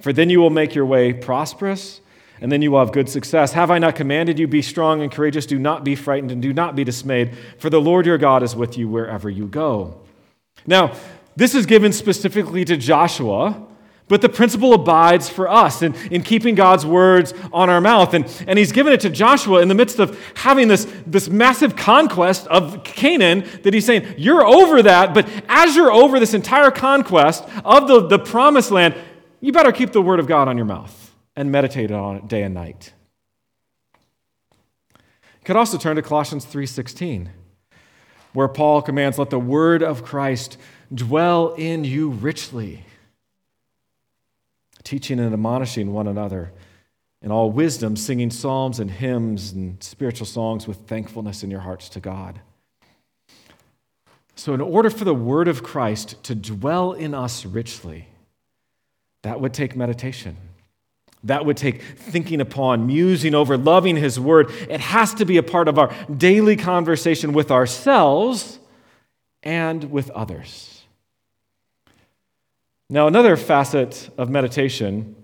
For 0.00 0.12
then 0.12 0.28
you 0.28 0.40
will 0.40 0.50
make 0.50 0.74
your 0.74 0.84
way 0.84 1.14
prosperous 1.14 2.02
and 2.42 2.52
then 2.52 2.60
you 2.60 2.70
will 2.70 2.80
have 2.80 2.92
good 2.92 3.08
success. 3.08 3.54
Have 3.54 3.70
I 3.70 3.78
not 3.78 3.96
commanded 3.96 4.38
you, 4.38 4.46
be 4.46 4.60
strong 4.60 5.00
and 5.00 5.10
courageous? 5.10 5.46
Do 5.46 5.58
not 5.58 5.84
be 5.84 5.94
frightened 5.94 6.30
and 6.30 6.42
do 6.42 6.52
not 6.52 6.76
be 6.76 6.84
dismayed, 6.84 7.34
for 7.58 7.70
the 7.70 7.80
Lord 7.80 8.04
your 8.04 8.18
God 8.18 8.42
is 8.42 8.54
with 8.54 8.76
you 8.76 8.90
wherever 8.90 9.30
you 9.30 9.46
go. 9.46 10.02
Now, 10.66 10.94
this 11.34 11.54
is 11.54 11.64
given 11.64 11.94
specifically 11.94 12.66
to 12.66 12.76
Joshua, 12.76 13.65
but 14.08 14.22
the 14.22 14.28
principle 14.28 14.72
abides 14.72 15.28
for 15.28 15.48
us 15.48 15.82
in, 15.82 15.94
in 16.12 16.22
keeping 16.22 16.54
God's 16.54 16.86
words 16.86 17.34
on 17.52 17.68
our 17.68 17.80
mouth. 17.80 18.14
And, 18.14 18.24
and 18.46 18.56
he's 18.58 18.70
given 18.70 18.92
it 18.92 19.00
to 19.00 19.10
Joshua 19.10 19.60
in 19.60 19.68
the 19.68 19.74
midst 19.74 19.98
of 19.98 20.18
having 20.36 20.68
this, 20.68 20.86
this 21.06 21.28
massive 21.28 21.74
conquest 21.74 22.46
of 22.46 22.84
Canaan 22.84 23.44
that 23.64 23.74
he's 23.74 23.84
saying, 23.84 24.14
You're 24.16 24.46
over 24.46 24.82
that, 24.82 25.12
but 25.12 25.28
as 25.48 25.74
you're 25.74 25.92
over 25.92 26.20
this 26.20 26.34
entire 26.34 26.70
conquest 26.70 27.44
of 27.64 27.88
the, 27.88 28.06
the 28.06 28.18
promised 28.18 28.70
land, 28.70 28.94
you 29.40 29.52
better 29.52 29.72
keep 29.72 29.90
the 29.90 30.02
word 30.02 30.20
of 30.20 30.28
God 30.28 30.46
on 30.46 30.56
your 30.56 30.66
mouth 30.66 31.14
and 31.34 31.50
meditate 31.50 31.90
on 31.90 32.16
it 32.16 32.28
day 32.28 32.42
and 32.42 32.54
night. 32.54 32.92
You 34.94 35.44
could 35.44 35.56
also 35.56 35.78
turn 35.78 35.96
to 35.96 36.02
Colossians 36.02 36.44
3:16, 36.44 37.30
where 38.32 38.48
Paul 38.48 38.82
commands, 38.82 39.18
"Let 39.18 39.30
the 39.30 39.38
word 39.38 39.82
of 39.82 40.04
Christ 40.04 40.56
dwell 40.94 41.54
in 41.56 41.84
you 41.84 42.10
richly." 42.10 42.84
Teaching 44.86 45.18
and 45.18 45.32
admonishing 45.32 45.92
one 45.92 46.06
another 46.06 46.52
in 47.20 47.32
all 47.32 47.50
wisdom, 47.50 47.96
singing 47.96 48.30
psalms 48.30 48.78
and 48.78 48.88
hymns 48.88 49.50
and 49.50 49.82
spiritual 49.82 50.28
songs 50.28 50.68
with 50.68 50.76
thankfulness 50.86 51.42
in 51.42 51.50
your 51.50 51.58
hearts 51.58 51.88
to 51.88 51.98
God. 51.98 52.38
So, 54.36 54.54
in 54.54 54.60
order 54.60 54.88
for 54.88 55.04
the 55.04 55.12
word 55.12 55.48
of 55.48 55.64
Christ 55.64 56.22
to 56.22 56.36
dwell 56.36 56.92
in 56.92 57.14
us 57.14 57.44
richly, 57.44 58.06
that 59.22 59.40
would 59.40 59.52
take 59.52 59.74
meditation. 59.74 60.36
That 61.24 61.44
would 61.44 61.56
take 61.56 61.82
thinking 61.82 62.40
upon, 62.40 62.86
musing 62.86 63.34
over, 63.34 63.56
loving 63.56 63.96
His 63.96 64.20
Word. 64.20 64.52
It 64.70 64.78
has 64.78 65.14
to 65.14 65.24
be 65.24 65.36
a 65.36 65.42
part 65.42 65.66
of 65.66 65.80
our 65.80 65.92
daily 66.16 66.54
conversation 66.54 67.32
with 67.32 67.50
ourselves 67.50 68.60
and 69.42 69.90
with 69.90 70.10
others. 70.10 70.75
Now, 72.88 73.06
another 73.06 73.36
facet 73.36 74.10
of 74.16 74.30
meditation, 74.30 75.16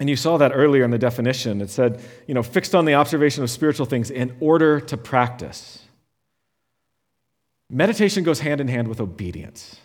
and 0.00 0.10
you 0.10 0.16
saw 0.16 0.36
that 0.38 0.52
earlier 0.54 0.84
in 0.84 0.90
the 0.90 0.98
definition, 0.98 1.60
it 1.60 1.70
said, 1.70 2.00
you 2.26 2.34
know, 2.34 2.42
fixed 2.42 2.74
on 2.74 2.84
the 2.84 2.94
observation 2.94 3.44
of 3.44 3.50
spiritual 3.50 3.86
things 3.86 4.10
in 4.10 4.36
order 4.40 4.80
to 4.80 4.96
practice. 4.96 5.84
Meditation 7.70 8.24
goes 8.24 8.40
hand 8.40 8.60
in 8.60 8.68
hand 8.68 8.88
with 8.88 9.00
obedience. 9.00 9.76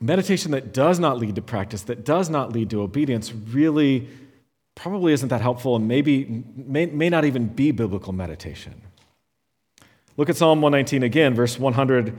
meditation 0.00 0.52
that 0.52 0.72
does 0.72 0.98
not 0.98 1.18
lead 1.18 1.34
to 1.34 1.42
practice, 1.42 1.82
that 1.82 2.04
does 2.04 2.30
not 2.30 2.52
lead 2.52 2.70
to 2.70 2.80
obedience, 2.82 3.32
really 3.32 4.08
probably 4.74 5.12
isn't 5.12 5.28
that 5.28 5.40
helpful 5.40 5.74
and 5.74 5.88
maybe 5.88 6.44
may, 6.54 6.86
may 6.86 7.08
not 7.08 7.24
even 7.24 7.46
be 7.46 7.72
biblical 7.72 8.12
meditation. 8.12 8.80
Look 10.18 10.28
at 10.28 10.36
Psalm 10.36 10.60
119 10.60 11.04
again, 11.04 11.32
verse 11.32 11.60
100. 11.60 12.12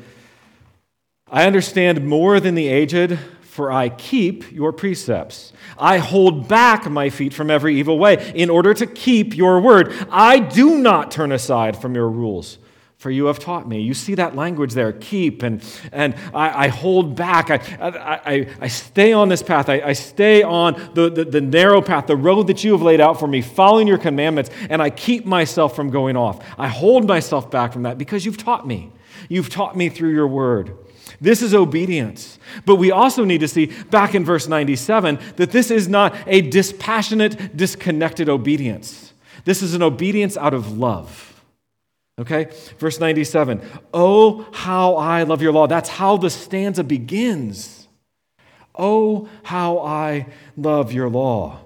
I 1.29 1.45
understand 1.45 2.07
more 2.07 2.39
than 2.39 2.55
the 2.55 2.69
aged, 2.69 3.19
for 3.41 3.73
I 3.73 3.89
keep 3.89 4.49
your 4.53 4.71
precepts. 4.71 5.51
I 5.77 5.97
hold 5.97 6.47
back 6.47 6.89
my 6.89 7.09
feet 7.09 7.33
from 7.33 7.51
every 7.51 7.75
evil 7.75 7.99
way 7.99 8.31
in 8.33 8.49
order 8.49 8.73
to 8.73 8.87
keep 8.87 9.35
your 9.35 9.59
word. 9.59 9.93
I 10.09 10.39
do 10.39 10.77
not 10.77 11.11
turn 11.11 11.33
aside 11.33 11.75
from 11.75 11.93
your 11.93 12.09
rules 12.09 12.57
for 12.99 13.09
you 13.09 13.27
have 13.27 13.39
taught 13.39 13.65
me. 13.65 13.79
You 13.79 13.93
see 13.93 14.15
that 14.15 14.35
language 14.35 14.73
there, 14.73 14.91
keep, 14.91 15.41
and, 15.41 15.63
and 15.93 16.13
I, 16.33 16.65
I 16.65 16.67
hold 16.67 17.15
back. 17.15 17.49
I, 17.49 17.61
I, 17.79 18.47
I, 18.59 18.67
stay 18.67 19.13
on 19.13 19.29
this 19.29 19.41
path. 19.41 19.69
I, 19.69 19.79
I 19.79 19.93
stay 19.93 20.43
on 20.43 20.73
the, 20.95 21.09
the, 21.09 21.23
the 21.23 21.39
narrow 21.39 21.81
path, 21.81 22.07
the 22.07 22.17
road 22.17 22.47
that 22.47 22.61
you 22.65 22.73
have 22.73 22.81
laid 22.81 22.99
out 22.99 23.17
for 23.17 23.25
me, 23.25 23.41
following 23.41 23.87
your 23.87 23.99
commandments, 23.99 24.49
and 24.69 24.81
I 24.81 24.89
keep 24.89 25.25
myself 25.25 25.77
from 25.77 25.89
going 25.91 26.17
off. 26.17 26.45
I 26.57 26.67
hold 26.67 27.07
myself 27.07 27.49
back 27.49 27.71
from 27.71 27.83
that 27.83 27.97
because 27.97 28.25
you've 28.25 28.35
taught 28.35 28.67
me. 28.67 28.91
You've 29.29 29.49
taught 29.49 29.77
me 29.77 29.87
through 29.87 30.11
your 30.11 30.27
word. 30.27 30.75
This 31.21 31.41
is 31.41 31.53
obedience. 31.53 32.37
But 32.65 32.75
we 32.75 32.91
also 32.91 33.23
need 33.23 33.39
to 33.39 33.47
see 33.47 33.67
back 33.67 34.13
in 34.13 34.25
verse 34.25 34.49
97 34.49 35.19
that 35.37 35.51
this 35.51 35.71
is 35.71 35.87
not 35.87 36.17
a 36.27 36.41
dispassionate, 36.41 37.55
disconnected 37.55 38.27
obedience. 38.27 39.13
This 39.45 39.61
is 39.61 39.73
an 39.73 39.83
obedience 39.83 40.35
out 40.35 40.53
of 40.53 40.77
love. 40.77 41.28
Okay? 42.19 42.49
Verse 42.77 42.99
97 42.99 43.61
Oh, 43.93 44.47
how 44.51 44.95
I 44.95 45.23
love 45.23 45.41
your 45.41 45.53
law. 45.53 45.67
That's 45.67 45.89
how 45.89 46.17
the 46.17 46.29
stanza 46.29 46.83
begins. 46.83 47.87
Oh, 48.75 49.27
how 49.43 49.79
I 49.79 50.27
love 50.55 50.91
your 50.93 51.09
law. 51.09 51.59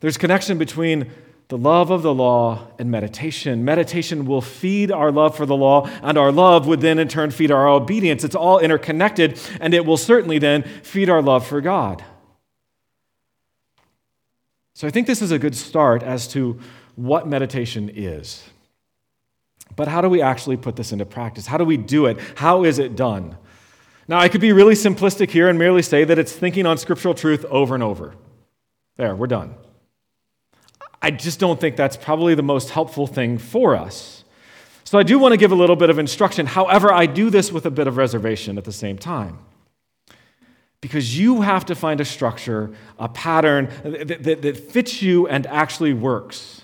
There's 0.00 0.16
connection 0.16 0.58
between 0.58 1.10
the 1.48 1.58
love 1.58 1.90
of 1.90 2.02
the 2.02 2.12
law 2.12 2.68
and 2.78 2.90
meditation. 2.90 3.64
Meditation 3.64 4.26
will 4.26 4.40
feed 4.40 4.90
our 4.90 5.12
love 5.12 5.36
for 5.36 5.46
the 5.46 5.56
law, 5.56 5.88
and 6.02 6.18
our 6.18 6.32
love 6.32 6.66
would 6.66 6.80
then 6.80 6.98
in 6.98 7.06
turn 7.06 7.30
feed 7.30 7.52
our 7.52 7.68
obedience. 7.68 8.24
It's 8.24 8.34
all 8.34 8.58
interconnected, 8.58 9.40
and 9.60 9.72
it 9.72 9.86
will 9.86 9.96
certainly 9.96 10.38
then 10.38 10.64
feed 10.82 11.08
our 11.08 11.22
love 11.22 11.46
for 11.46 11.60
God. 11.60 12.04
So 14.74 14.86
I 14.86 14.90
think 14.90 15.06
this 15.06 15.22
is 15.22 15.30
a 15.30 15.38
good 15.38 15.54
start 15.54 16.02
as 16.02 16.26
to 16.28 16.58
what 16.96 17.28
meditation 17.28 17.90
is. 17.94 18.42
But 19.74 19.88
how 19.88 20.00
do 20.00 20.08
we 20.08 20.22
actually 20.22 20.56
put 20.56 20.76
this 20.76 20.92
into 20.92 21.04
practice? 21.04 21.46
How 21.46 21.58
do 21.58 21.64
we 21.64 21.76
do 21.76 22.06
it? 22.06 22.18
How 22.36 22.64
is 22.64 22.78
it 22.78 22.96
done? 22.96 23.36
Now, 24.08 24.18
I 24.18 24.28
could 24.28 24.40
be 24.40 24.52
really 24.52 24.74
simplistic 24.74 25.30
here 25.30 25.48
and 25.48 25.58
merely 25.58 25.82
say 25.82 26.04
that 26.04 26.18
it's 26.18 26.32
thinking 26.32 26.64
on 26.64 26.78
scriptural 26.78 27.14
truth 27.14 27.44
over 27.46 27.74
and 27.74 27.82
over. 27.82 28.14
There, 28.96 29.14
we're 29.16 29.26
done. 29.26 29.54
I 31.02 31.10
just 31.10 31.40
don't 31.40 31.60
think 31.60 31.76
that's 31.76 31.96
probably 31.96 32.34
the 32.34 32.42
most 32.42 32.70
helpful 32.70 33.06
thing 33.06 33.38
for 33.38 33.74
us. 33.76 34.24
So 34.84 34.98
I 34.98 35.02
do 35.02 35.18
want 35.18 35.32
to 35.32 35.36
give 35.36 35.50
a 35.50 35.56
little 35.56 35.76
bit 35.76 35.90
of 35.90 35.98
instruction. 35.98 36.46
However, 36.46 36.92
I 36.92 37.06
do 37.06 37.28
this 37.28 37.50
with 37.50 37.66
a 37.66 37.70
bit 37.70 37.88
of 37.88 37.96
reservation 37.96 38.56
at 38.56 38.64
the 38.64 38.72
same 38.72 38.96
time. 38.96 39.38
Because 40.80 41.18
you 41.18 41.40
have 41.40 41.66
to 41.66 41.74
find 41.74 42.00
a 42.00 42.04
structure, 42.04 42.72
a 42.98 43.08
pattern 43.08 43.68
that, 43.82 44.22
that, 44.22 44.42
that 44.42 44.56
fits 44.56 45.02
you 45.02 45.26
and 45.26 45.46
actually 45.48 45.92
works. 45.92 46.62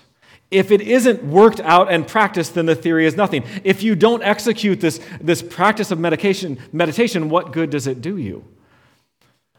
If 0.53 0.71
it 0.71 0.81
isn't 0.81 1.23
worked 1.23 1.59
out 1.59 1.91
and 1.91 2.07
practiced, 2.07 2.53
then 2.53 2.67
the 2.67 2.75
theory 2.75 3.05
is 3.05 3.15
nothing. 3.15 3.43
If 3.63 3.81
you 3.81 3.95
don't 3.95 4.21
execute 4.21 4.79
this, 4.79 4.99
this 5.19 5.41
practice 5.41 5.89
of 5.89 5.99
medication, 5.99 6.59
meditation, 6.71 7.29
what 7.29 7.51
good 7.51 7.71
does 7.71 7.87
it 7.87 8.01
do 8.01 8.17
you? 8.17 8.45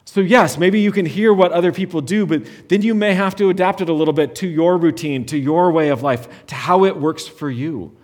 So, 0.04 0.20
yes, 0.20 0.56
maybe 0.56 0.80
you 0.80 0.92
can 0.92 1.06
hear 1.06 1.34
what 1.34 1.50
other 1.50 1.72
people 1.72 2.00
do, 2.00 2.26
but 2.26 2.68
then 2.68 2.82
you 2.82 2.94
may 2.94 3.14
have 3.14 3.34
to 3.36 3.50
adapt 3.50 3.80
it 3.80 3.88
a 3.88 3.92
little 3.92 4.14
bit 4.14 4.36
to 4.36 4.46
your 4.46 4.78
routine, 4.78 5.26
to 5.26 5.36
your 5.36 5.72
way 5.72 5.88
of 5.88 6.02
life, 6.02 6.46
to 6.46 6.54
how 6.54 6.84
it 6.84 6.96
works 6.96 7.26
for 7.26 7.50
you. 7.50 7.96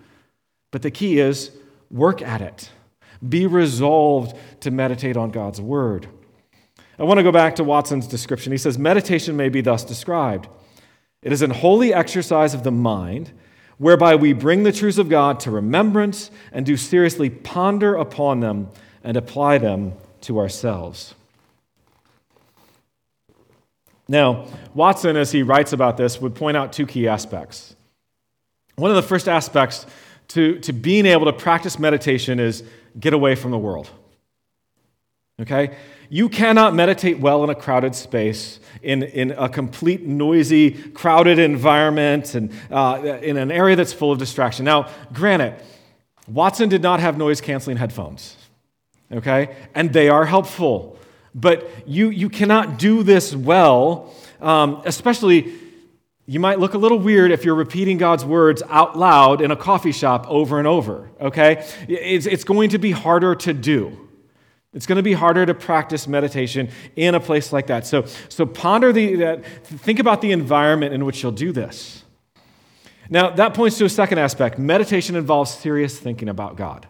But 0.71 0.81
the 0.81 0.91
key 0.91 1.19
is 1.19 1.51
work 1.89 2.21
at 2.21 2.41
it. 2.41 2.69
Be 3.27 3.47
resolved 3.47 4.35
to 4.61 4.71
meditate 4.71 5.15
on 5.15 5.31
God's 5.31 5.61
word. 5.61 6.07
I 6.99 7.03
want 7.03 7.19
to 7.19 7.23
go 7.23 7.31
back 7.31 7.55
to 7.55 7.63
Watson's 7.63 8.07
description. 8.07 8.51
He 8.51 8.57
says, 8.57 8.77
Meditation 8.77 9.37
may 9.37 9.47
be 9.47 9.61
thus 9.61 9.85
described 9.85 10.49
it 11.21 11.31
is 11.31 11.41
an 11.41 11.51
holy 11.51 11.93
exercise 11.93 12.53
of 12.53 12.63
the 12.63 12.71
mind 12.71 13.31
whereby 13.77 14.15
we 14.15 14.33
bring 14.33 14.63
the 14.63 14.71
truths 14.71 14.97
of 14.97 15.09
God 15.09 15.39
to 15.41 15.51
remembrance 15.51 16.29
and 16.51 16.65
do 16.65 16.77
seriously 16.77 17.29
ponder 17.29 17.95
upon 17.95 18.39
them 18.39 18.69
and 19.03 19.17
apply 19.17 19.57
them 19.57 19.93
to 20.21 20.39
ourselves. 20.39 21.15
Now, 24.07 24.45
Watson, 24.73 25.15
as 25.15 25.31
he 25.31 25.41
writes 25.41 25.73
about 25.73 25.97
this, 25.97 26.19
would 26.19 26.35
point 26.35 26.57
out 26.57 26.73
two 26.73 26.85
key 26.85 27.07
aspects. 27.07 27.75
One 28.75 28.91
of 28.91 28.95
the 28.95 29.03
first 29.03 29.27
aspects 29.27 29.85
to, 30.29 30.59
to 30.59 30.73
being 30.73 31.05
able 31.05 31.25
to 31.25 31.33
practice 31.33 31.79
meditation 31.79 32.39
is 32.39 32.63
get 32.99 33.13
away 33.13 33.35
from 33.35 33.51
the 33.51 33.57
world. 33.57 33.89
Okay? 35.39 35.75
You 36.13 36.27
cannot 36.27 36.75
meditate 36.75 37.21
well 37.21 37.41
in 37.45 37.49
a 37.49 37.55
crowded 37.55 37.95
space, 37.95 38.59
in, 38.81 39.01
in 39.01 39.31
a 39.31 39.47
complete, 39.47 40.05
noisy, 40.05 40.71
crowded 40.71 41.39
environment, 41.39 42.35
and 42.35 42.51
uh, 42.69 43.19
in 43.21 43.37
an 43.37 43.49
area 43.49 43.77
that's 43.77 43.93
full 43.93 44.11
of 44.11 44.19
distraction. 44.19 44.65
Now, 44.65 44.89
granted, 45.13 45.55
Watson 46.27 46.67
did 46.67 46.81
not 46.81 46.99
have 46.99 47.17
noise 47.17 47.39
canceling 47.39 47.77
headphones, 47.77 48.35
okay? 49.09 49.55
And 49.73 49.93
they 49.93 50.09
are 50.09 50.25
helpful. 50.25 50.99
But 51.33 51.69
you, 51.87 52.09
you 52.09 52.27
cannot 52.27 52.77
do 52.77 53.03
this 53.03 53.33
well, 53.33 54.13
um, 54.41 54.81
especially 54.83 55.53
you 56.25 56.41
might 56.41 56.59
look 56.59 56.73
a 56.73 56.77
little 56.77 56.99
weird 56.99 57.31
if 57.31 57.45
you're 57.45 57.55
repeating 57.55 57.97
God's 57.97 58.25
words 58.25 58.61
out 58.67 58.97
loud 58.97 59.39
in 59.39 59.49
a 59.49 59.55
coffee 59.55 59.93
shop 59.93 60.25
over 60.27 60.59
and 60.59 60.67
over, 60.67 61.09
okay? 61.21 61.65
It's, 61.87 62.25
it's 62.25 62.43
going 62.43 62.71
to 62.71 62.79
be 62.79 62.91
harder 62.91 63.33
to 63.33 63.53
do. 63.53 64.09
It's 64.73 64.85
going 64.85 64.97
to 64.97 65.03
be 65.03 65.13
harder 65.13 65.45
to 65.45 65.53
practice 65.53 66.07
meditation 66.07 66.69
in 66.95 67.13
a 67.13 67.19
place 67.19 67.51
like 67.51 67.67
that. 67.67 67.85
So, 67.85 68.05
so 68.29 68.45
ponder 68.45 68.93
the, 68.93 69.15
that, 69.15 69.45
think 69.63 69.99
about 69.99 70.21
the 70.21 70.31
environment 70.31 70.93
in 70.93 71.03
which 71.03 71.21
you'll 71.21 71.33
do 71.33 71.51
this. 71.51 72.05
Now, 73.09 73.29
that 73.31 73.53
points 73.53 73.77
to 73.79 73.85
a 73.85 73.89
second 73.89 74.19
aspect. 74.19 74.57
Meditation 74.57 75.17
involves 75.17 75.51
serious 75.51 75.99
thinking 75.99 76.29
about 76.29 76.55
God. 76.55 76.87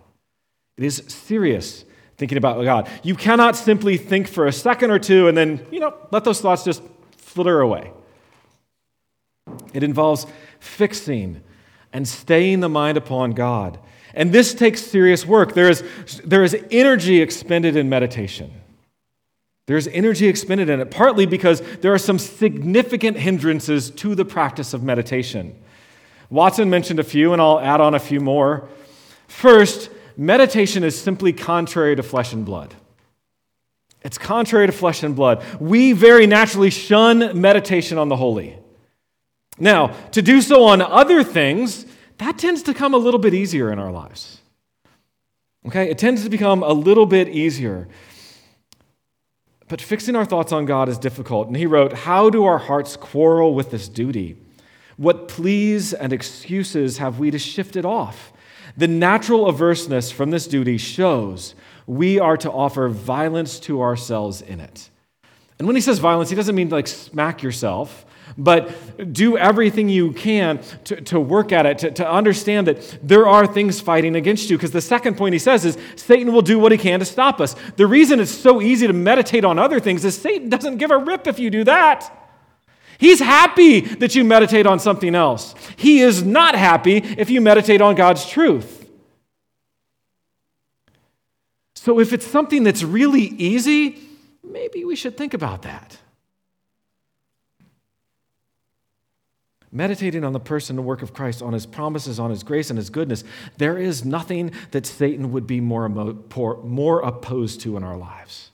It 0.78 0.84
is 0.84 1.04
serious 1.08 1.84
thinking 2.18 2.38
about 2.38 2.64
God. 2.64 2.88
You 3.02 3.16
cannot 3.16 3.56
simply 3.56 3.98
think 3.98 4.28
for 4.28 4.46
a 4.46 4.52
second 4.52 4.92
or 4.92 5.00
two 5.00 5.28
and 5.28 5.36
then, 5.36 5.66
you 5.72 5.80
know, 5.80 5.96
let 6.12 6.24
those 6.24 6.40
thoughts 6.40 6.64
just 6.64 6.84
flitter 7.18 7.62
away. 7.62 7.92
It 9.74 9.82
involves 9.82 10.28
fixing 10.60 11.42
and 11.92 12.08
staying 12.08 12.60
the 12.60 12.70
mind 12.70 12.98
upon 12.98 13.32
God. 13.32 13.80
And 14.13 14.32
this 14.32 14.53
takes 14.53 14.82
serious 14.82 15.25
work. 15.25 15.53
There 15.53 15.70
is, 15.70 15.84
there 16.24 16.44
is 16.44 16.56
energy 16.70 17.22
expended 17.22 17.75
in 17.75 17.89
meditation. 17.89 18.51
There's 19.68 19.88
energy 19.88 20.27
expended 20.27 20.70
in 20.70 20.82
it, 20.82 20.91
partly 20.91 21.25
because 21.25 21.62
there 21.77 21.94
are 21.94 22.00
some 22.00 22.20
significant 22.20 23.18
hindrances 23.18 23.89
to 23.91 24.15
the 24.15 24.25
practice 24.25 24.74
of 24.74 24.84
meditation. 24.84 25.56
Watson 26.30 26.70
mentioned 26.70 27.00
a 27.00 27.03
few, 27.03 27.34
and 27.34 27.41
I'll 27.41 27.60
add 27.60 27.80
on 27.80 27.94
a 27.94 28.00
few 28.00 28.20
more. 28.20 28.68
First, 29.27 29.89
meditation 30.18 30.84
is 30.84 31.00
simply 31.00 31.32
contrary 31.32 31.96
to 31.96 32.03
flesh 32.03 32.34
and 32.34 32.46
blood. 32.46 32.74
It's 34.03 34.18
contrary 34.18 34.65
to 34.65 34.74
flesh 34.74 35.03
and 35.03 35.15
blood. 35.15 35.44
We 35.60 35.94
very 35.94 36.25
naturally 36.27 36.70
shun 36.70 37.39
meditation 37.39 37.98
on 37.98 38.10
the 38.10 38.15
holy. 38.15 38.58
Now, 39.60 39.88
to 40.12 40.22
do 40.22 40.41
so 40.41 40.63
on 40.63 40.82
other 40.82 41.24
things, 41.24 41.86
that 42.22 42.38
tends 42.38 42.62
to 42.62 42.74
come 42.75 42.94
a 42.94 42.98
little 42.98 43.20
bit 43.20 43.34
easier 43.34 43.72
in 43.72 43.80
our 43.80 43.92
lives. 43.92 44.42
Okay? 45.66 45.90
It 45.90 45.98
tends 45.98 46.24
to 46.24 46.30
become 46.30 46.62
a 46.62 46.72
little 46.72 47.08
bit 47.08 47.28
easier. 47.28 47.88
But 49.68 49.82
fixing 49.82 50.16
our 50.16 50.24
thoughts 50.24 50.51
on 50.51 50.68
God 50.68 50.88
is 50.88 51.00
difficult. 51.00 51.48
And 51.48 51.58
he 51.58 51.66
wrote, 51.66 51.94
How 51.94 52.30
do 52.30 52.46
our 52.46 52.60
hearts 52.60 52.96
quarrel 52.96 53.56
with 53.56 53.72
this 53.72 53.90
duty? 53.90 54.38
What 54.98 55.30
pleas 55.30 55.94
and 55.94 56.13
excuses 56.13 57.00
have 57.00 57.18
we 57.18 57.32
to 57.32 57.40
shift 57.40 57.75
it 57.75 57.86
off? 57.86 58.32
The 58.78 58.88
natural 58.88 59.48
averseness 59.48 60.12
from 60.12 60.30
this 60.30 60.46
duty 60.46 60.78
shows 60.78 61.56
we 61.88 62.20
are 62.20 62.38
to 62.38 62.51
offer 62.51 62.88
violence 62.88 63.60
to 63.62 63.82
ourselves 63.82 64.44
in 64.44 64.60
it. 64.60 64.92
And 65.58 65.66
when 65.66 65.75
he 65.75 65.82
says 65.82 65.98
violence, 65.98 66.30
he 66.30 66.36
doesn't 66.36 66.54
mean 66.54 66.70
like 66.70 66.88
smack 66.88 67.42
yourself 67.42 68.06
but 68.38 69.14
do 69.14 69.38
everything 69.38 69.90
you 69.90 70.14
can 70.14 70.60
to, 70.86 71.02
to 71.02 71.20
work 71.20 71.52
at 71.52 71.66
it, 71.66 71.78
to, 71.80 71.92
to 71.92 72.10
understand 72.10 72.68
that 72.68 73.00
there 73.02 73.28
are 73.28 73.46
things 73.46 73.82
fighting 73.82 74.16
against 74.16 74.50
you. 74.50 74.58
Because 74.58 74.72
the 74.72 74.82
second 74.82 75.18
point 75.18 75.34
he 75.34 75.40
says 75.40 75.66
is 75.66 75.78
Satan 75.96 76.34
will 76.34 76.42
do 76.42 76.60
what 76.60 76.72
he 76.72 76.78
can 76.78 77.00
to 77.00 77.06
stop 77.06 77.42
us. 77.42 77.56
The 77.76 77.88
reason 77.88 78.20
it's 78.20 78.32
so 78.32 78.62
easy 78.62 78.88
to 78.88 78.94
meditate 78.94 79.46
on 79.46 79.60
other 79.60 79.80
things 79.80 80.06
is 80.06 80.18
Satan 80.18 80.50
doesn't 80.50 80.78
give 80.78 80.92
a 80.92 80.98
rip 80.98 81.28
if 81.28 81.40
you 81.40 81.50
do 81.50 81.64
that. 81.66 82.18
He's 82.98 83.20
happy 83.20 83.82
that 83.82 84.14
you 84.14 84.24
meditate 84.24 84.68
on 84.68 84.80
something 84.80 85.16
else. 85.16 85.56
He 85.76 86.02
is 86.02 86.24
not 86.24 86.54
happy 86.54 86.98
if 86.98 87.32
you 87.32 87.42
meditate 87.42 87.82
on 87.82 87.96
God's 87.96 88.30
truth. 88.30 88.88
So, 91.74 92.00
if 92.00 92.14
it's 92.14 92.28
something 92.28 92.62
that's 92.62 92.84
really 92.84 93.24
easy, 93.24 93.98
maybe 94.44 94.86
we 94.86 94.96
should 94.96 95.18
think 95.18 95.34
about 95.34 95.64
that. 95.64 95.98
Meditating 99.71 100.23
on 100.23 100.34
the 100.34 100.39
person 100.39 100.77
and 100.77 100.86
work 100.86 101.01
of 101.01 101.13
Christ, 101.13 101.41
on 101.41 101.53
his 101.53 101.65
promises, 101.65 102.19
on 102.19 102.29
his 102.29 102.43
grace 102.43 102.69
and 102.69 102.77
his 102.77 102.89
goodness, 102.89 103.23
there 103.57 103.77
is 103.77 104.03
nothing 104.03 104.51
that 104.71 104.86
Satan 104.86 105.31
would 105.31 105.47
be 105.47 105.62
more, 105.62 105.88
more 105.89 106.99
opposed 107.01 107.62
to 107.62 107.77
in 107.77 107.84
our 107.84 107.97
lives. 107.97 108.51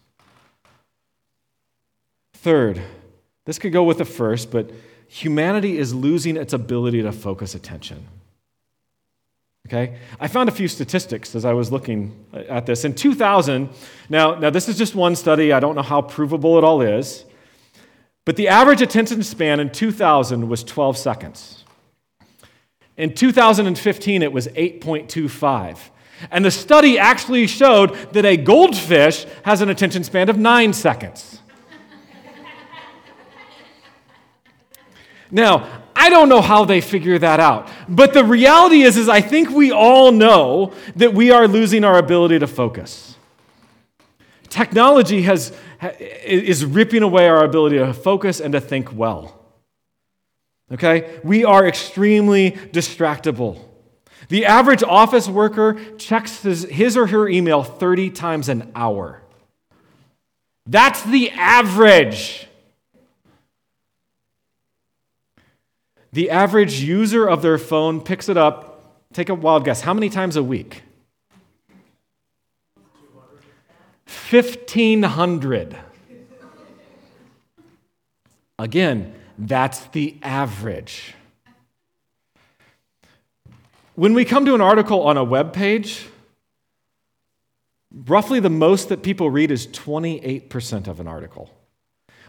Third, 2.34 2.82
this 3.46 3.58
could 3.58 3.74
go 3.74 3.84
with 3.84 3.98
the 3.98 4.06
first, 4.06 4.52
but 4.52 4.72
humanity 5.08 5.78
is 5.78 5.94
losing 5.94 6.38
its 6.38 6.54
ability 6.54 7.02
to 7.02 7.12
focus 7.12 7.56
attention. 7.56 8.06
Okay? 9.68 9.98
I 10.20 10.28
found 10.28 10.48
a 10.48 10.52
few 10.52 10.68
statistics 10.68 11.36
as 11.36 11.44
I 11.44 11.54
was 11.54 11.72
looking 11.72 12.26
at 12.34 12.66
this. 12.66 12.86
In 12.86 12.94
2000, 12.94 13.70
now, 14.08 14.36
now 14.36 14.50
this 14.50 14.70
is 14.70 14.78
just 14.78 14.96
one 14.96 15.16
study, 15.16 15.52
I 15.52 15.60
don't 15.60 15.76
know 15.76 15.82
how 15.82 16.02
provable 16.02 16.58
it 16.58 16.64
all 16.64 16.82
is. 16.82 17.26
But 18.28 18.36
the 18.36 18.50
average 18.50 18.82
attention 18.82 19.24
span 19.24 19.62
in 19.62 19.70
2000 19.70 20.50
was 20.50 20.62
12 20.62 20.98
seconds. 20.98 21.64
In 22.98 23.16
2015, 23.16 24.22
it 24.22 24.34
was 24.34 24.50
8.25. 24.50 25.78
And 26.30 26.44
the 26.44 26.52
study 26.52 27.00
actually 27.00 27.48
showed 27.48 27.94
that 28.12 28.26
a 28.26 28.36
goldfish 28.36 29.26
has 29.44 29.62
an 29.62 29.70
attention 29.70 30.04
span 30.04 30.28
of 30.28 30.38
nine 30.38 30.74
seconds. 30.74 31.42
now, 35.32 35.84
I 35.96 36.10
don't 36.10 36.28
know 36.28 36.42
how 36.42 36.66
they 36.66 36.82
figure 36.82 37.18
that 37.20 37.40
out. 37.40 37.70
But 37.88 38.14
the 38.14 38.26
reality 38.26 38.82
is, 38.82 38.98
is 38.98 39.08
I 39.08 39.22
think 39.22 39.52
we 39.52 39.72
all 39.72 40.12
know 40.12 40.74
that 40.98 41.14
we 41.14 41.32
are 41.32 41.48
losing 41.48 41.86
our 41.86 41.98
ability 41.98 42.40
to 42.40 42.48
focus. 42.48 43.07
Technology 44.58 45.22
has, 45.22 45.56
is 46.00 46.66
ripping 46.66 47.04
away 47.04 47.28
our 47.28 47.44
ability 47.44 47.78
to 47.78 47.94
focus 47.94 48.40
and 48.40 48.54
to 48.54 48.60
think 48.60 48.92
well. 48.92 49.40
Okay? 50.74 51.20
We 51.24 51.46
are 51.46 51.68
extremely 51.68 52.54
distractible. 52.54 53.64
The 54.30 54.48
average 54.48 54.82
office 54.82 55.30
worker 55.30 55.78
checks 56.00 56.42
his, 56.42 56.64
his 56.64 56.98
or 56.98 57.06
her 57.06 57.30
email 57.30 57.62
30 57.62 58.10
times 58.10 58.50
an 58.50 58.72
hour. 58.74 59.22
That's 60.66 61.04
the 61.04 61.30
average. 61.30 62.48
The 66.12 66.32
average 66.32 66.82
user 66.82 67.30
of 67.30 67.44
their 67.44 67.60
phone 67.60 68.02
picks 68.02 68.28
it 68.28 68.38
up, 68.38 69.06
take 69.14 69.30
a 69.30 69.36
wild 69.36 69.66
guess, 69.66 69.82
how 69.82 69.94
many 69.94 70.10
times 70.10 70.36
a 70.36 70.42
week? 70.42 70.82
1,500. 74.08 75.78
Again, 78.60 79.14
that's 79.38 79.80
the 79.88 80.18
average. 80.24 81.14
When 83.96 84.14
we 84.14 84.26
come 84.26 84.46
to 84.46 84.56
an 84.56 84.62
article 84.62 85.02
on 85.04 85.18
a 85.18 85.24
web 85.24 85.54
page, 85.54 86.08
roughly 88.06 88.40
the 88.40 88.50
most 88.50 88.90
that 88.90 89.04
people 89.04 89.30
read 89.30 89.52
is 89.52 89.68
28% 89.68 90.88
of 90.88 91.00
an 91.00 91.08
article. 91.08 91.52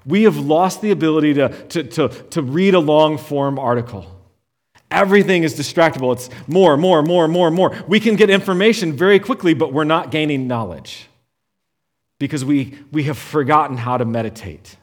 We 0.05 0.25
have 0.25 0.37
lost 0.37 0.81
the 0.81 0.91
ability 0.91 1.35
to, 1.35 1.49
to, 1.69 1.83
to, 1.85 2.09
to 2.09 2.43
read 2.43 2.75
a 2.75 2.79
long 2.81 3.19
form 3.19 3.59
article. 3.59 4.07
Everything 4.91 5.43
is 5.43 5.55
distractible. 5.55 6.15
It's 6.15 6.31
more, 6.47 6.77
more, 6.77 7.03
more, 7.03 7.29
more, 7.29 7.51
more. 7.51 7.77
We 7.87 8.01
can 8.01 8.17
get 8.17 8.31
information 8.31 8.95
very 8.95 9.19
quickly, 9.19 9.53
but 9.55 9.73
we're 9.73 9.85
not 9.85 10.11
gaining 10.11 10.47
knowledge 10.47 11.08
because 12.19 12.45
we, 12.45 12.79
we 12.93 13.05
have 13.05 13.19
forgotten 13.19 13.77
how 13.77 13.97
to 13.97 14.05
meditate. 14.05 14.77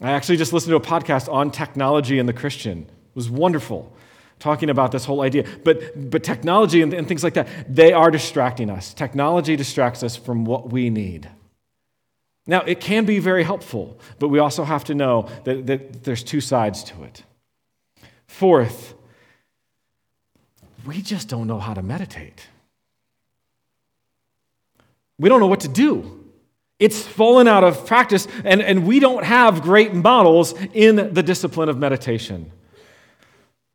I 0.00 0.12
actually 0.12 0.36
just 0.36 0.52
listened 0.52 0.70
to 0.70 0.76
a 0.76 0.80
podcast 0.80 1.32
on 1.32 1.50
technology 1.50 2.18
and 2.18 2.28
the 2.28 2.32
Christian. 2.32 2.82
It 2.82 3.16
was 3.16 3.30
wonderful 3.30 3.92
talking 4.38 4.70
about 4.70 4.92
this 4.92 5.04
whole 5.04 5.22
idea. 5.22 5.46
But, 5.64 6.10
but 6.10 6.22
technology 6.24 6.82
and, 6.82 6.92
and 6.92 7.06
things 7.06 7.24
like 7.24 7.34
that, 7.34 7.48
they 7.72 7.92
are 7.92 8.10
distracting 8.10 8.70
us. 8.70 8.92
Technology 8.92 9.56
distracts 9.56 10.02
us 10.02 10.16
from 10.16 10.44
what 10.44 10.70
we 10.70 10.90
need. 10.90 11.30
Now, 12.46 12.60
it 12.60 12.80
can 12.80 13.06
be 13.06 13.20
very 13.20 13.42
helpful, 13.42 13.98
but 14.18 14.28
we 14.28 14.38
also 14.38 14.64
have 14.64 14.84
to 14.84 14.94
know 14.94 15.28
that, 15.44 15.66
that 15.66 16.04
there's 16.04 16.22
two 16.22 16.40
sides 16.40 16.84
to 16.84 17.04
it. 17.04 17.22
Fourth, 18.26 18.94
we 20.84 21.00
just 21.00 21.28
don't 21.28 21.46
know 21.46 21.60
how 21.60 21.72
to 21.72 21.82
meditate. 21.82 22.48
We 25.18 25.28
don't 25.28 25.40
know 25.40 25.46
what 25.46 25.60
to 25.60 25.68
do. 25.68 26.24
It's 26.78 27.02
fallen 27.02 27.46
out 27.46 27.62
of 27.62 27.86
practice, 27.86 28.26
and, 28.44 28.60
and 28.60 28.86
we 28.86 28.98
don't 28.98 29.24
have 29.24 29.62
great 29.62 29.94
models 29.94 30.54
in 30.72 31.14
the 31.14 31.22
discipline 31.22 31.68
of 31.68 31.78
meditation. 31.78 32.50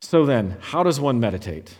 So, 0.01 0.25
then, 0.25 0.57
how 0.59 0.83
does 0.83 0.99
one 0.99 1.19
meditate? 1.19 1.75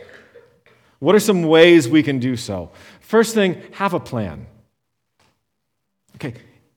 What 0.99 1.15
are 1.15 1.19
some 1.19 1.43
ways 1.43 1.87
we 1.87 2.03
can 2.03 2.19
do 2.19 2.35
so? 2.35 2.71
First 2.99 3.33
thing, 3.33 3.61
have 3.73 3.93
a 3.93 3.99
plan. 3.99 4.47
Okay, 6.15 6.33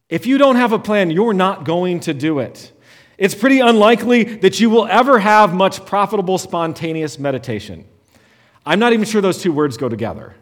if 0.09 0.27
you 0.27 0.39
don't 0.39 0.57
have 0.57 0.73
a 0.73 0.79
plan, 0.79 1.11
you're 1.11 1.33
not 1.33 1.65
going 1.65 2.01
to 2.01 2.15
do 2.15 2.39
it. 2.39 2.73
It's 3.19 3.35
pretty 3.35 3.61
unlikely 3.61 4.25
that 4.25 4.61
you 4.61 4.71
will 4.71 4.87
ever 4.87 5.19
have 5.19 5.55
much 5.55 5.85
profitable, 5.87 6.39
spontaneous 6.39 7.19
meditation. 7.19 7.85
I'm 8.65 8.79
not 8.79 8.93
even 8.93 9.05
sure 9.05 9.21
those 9.21 9.41
two 9.41 9.53
words 9.53 9.77
go 9.77 9.89
together. 9.89 10.35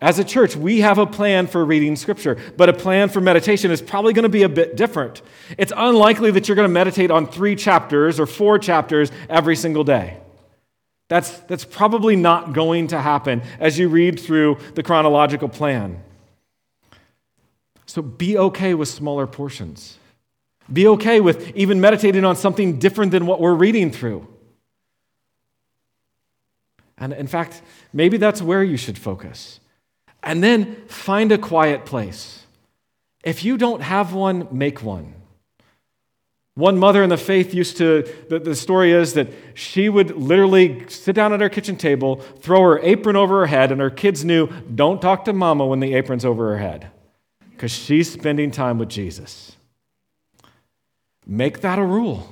As 0.00 0.20
a 0.20 0.24
church, 0.24 0.54
we 0.54 0.80
have 0.80 0.98
a 0.98 1.06
plan 1.06 1.48
for 1.48 1.64
reading 1.64 1.96
Scripture, 1.96 2.36
but 2.56 2.68
a 2.68 2.72
plan 2.72 3.08
for 3.08 3.20
meditation 3.20 3.72
is 3.72 3.82
probably 3.82 4.12
going 4.12 4.22
to 4.22 4.28
be 4.28 4.44
a 4.44 4.48
bit 4.48 4.76
different. 4.76 5.22
It's 5.56 5.72
unlikely 5.76 6.30
that 6.32 6.46
you're 6.46 6.54
going 6.54 6.68
to 6.68 6.72
meditate 6.72 7.10
on 7.10 7.26
three 7.26 7.56
chapters 7.56 8.20
or 8.20 8.26
four 8.26 8.60
chapters 8.60 9.10
every 9.28 9.56
single 9.56 9.82
day. 9.82 10.18
That's, 11.08 11.30
that's 11.40 11.64
probably 11.64 12.14
not 12.14 12.52
going 12.52 12.88
to 12.88 13.00
happen 13.00 13.42
as 13.58 13.78
you 13.78 13.88
read 13.88 14.20
through 14.20 14.58
the 14.74 14.84
chronological 14.84 15.48
plan. 15.48 16.02
So 17.86 18.02
be 18.02 18.38
okay 18.38 18.74
with 18.74 18.88
smaller 18.88 19.26
portions. 19.26 19.98
Be 20.72 20.86
okay 20.88 21.20
with 21.20 21.56
even 21.56 21.80
meditating 21.80 22.24
on 22.24 22.36
something 22.36 22.78
different 22.78 23.10
than 23.10 23.26
what 23.26 23.40
we're 23.40 23.54
reading 23.54 23.90
through. 23.90 24.28
And 26.98 27.12
in 27.14 27.26
fact, 27.26 27.62
maybe 27.92 28.16
that's 28.16 28.42
where 28.42 28.62
you 28.62 28.76
should 28.76 28.98
focus. 28.98 29.57
And 30.28 30.44
then 30.44 30.76
find 30.88 31.32
a 31.32 31.38
quiet 31.38 31.86
place. 31.86 32.44
If 33.24 33.44
you 33.44 33.56
don't 33.56 33.80
have 33.80 34.12
one, 34.12 34.46
make 34.52 34.82
one. 34.82 35.14
One 36.54 36.76
mother 36.76 37.02
in 37.02 37.08
the 37.08 37.16
faith 37.16 37.54
used 37.54 37.78
to, 37.78 38.06
the, 38.28 38.38
the, 38.38 38.54
story 38.54 38.92
is 38.92 39.14
that 39.14 39.28
she 39.54 39.88
would 39.88 40.10
literally 40.18 40.86
sit 40.90 41.16
down 41.16 41.32
at 41.32 41.40
her 41.40 41.48
kitchen 41.48 41.76
table, 41.76 42.16
throw 42.16 42.60
her 42.60 42.78
apron 42.80 43.16
over 43.16 43.40
her 43.40 43.46
head, 43.46 43.72
and 43.72 43.80
her 43.80 43.88
kids 43.88 44.22
knew, 44.22 44.48
don't 44.74 45.00
talk 45.00 45.24
to 45.24 45.32
mama 45.32 45.64
when 45.64 45.80
the 45.80 45.94
apron's 45.94 46.26
over 46.26 46.50
her 46.50 46.58
head, 46.58 46.90
because 47.52 47.72
she's 47.72 48.12
spending 48.12 48.50
time 48.50 48.76
with 48.76 48.90
Jesus. 48.90 49.56
Make 51.26 51.62
that 51.62 51.78
a 51.78 51.84
rule. 51.84 52.28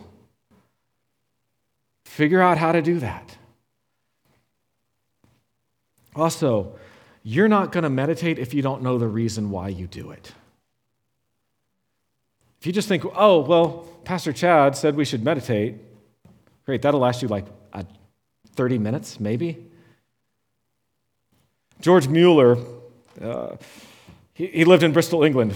Figure 2.04 2.42
out 2.42 2.59
how 2.59 2.72
to 2.72 2.82
do 2.82 2.98
that. 2.98 3.38
Also, 6.14 6.76
you're 7.28 7.48
not 7.48 7.72
going 7.72 7.82
to 7.82 7.90
meditate 7.90 8.38
if 8.38 8.54
you 8.54 8.62
don't 8.62 8.82
know 8.82 8.98
the 8.98 9.08
reason 9.08 9.50
why 9.50 9.66
you 9.66 9.88
do 9.88 10.12
it. 10.12 10.32
If 12.60 12.68
you 12.68 12.72
just 12.72 12.86
think, 12.86 13.04
oh, 13.16 13.40
well, 13.40 13.88
Pastor 14.04 14.32
Chad 14.32 14.76
said 14.76 14.94
we 14.94 15.04
should 15.04 15.24
meditate, 15.24 15.74
great, 16.66 16.82
that'll 16.82 17.00
last 17.00 17.22
you 17.22 17.28
like 17.28 17.46
uh, 17.72 17.82
30 18.54 18.78
minutes, 18.78 19.18
maybe. 19.18 19.58
George 21.80 22.06
Mueller, 22.06 22.58
uh, 23.20 23.56
he, 24.32 24.46
he 24.46 24.64
lived 24.64 24.84
in 24.84 24.92
Bristol, 24.92 25.24
England, 25.24 25.52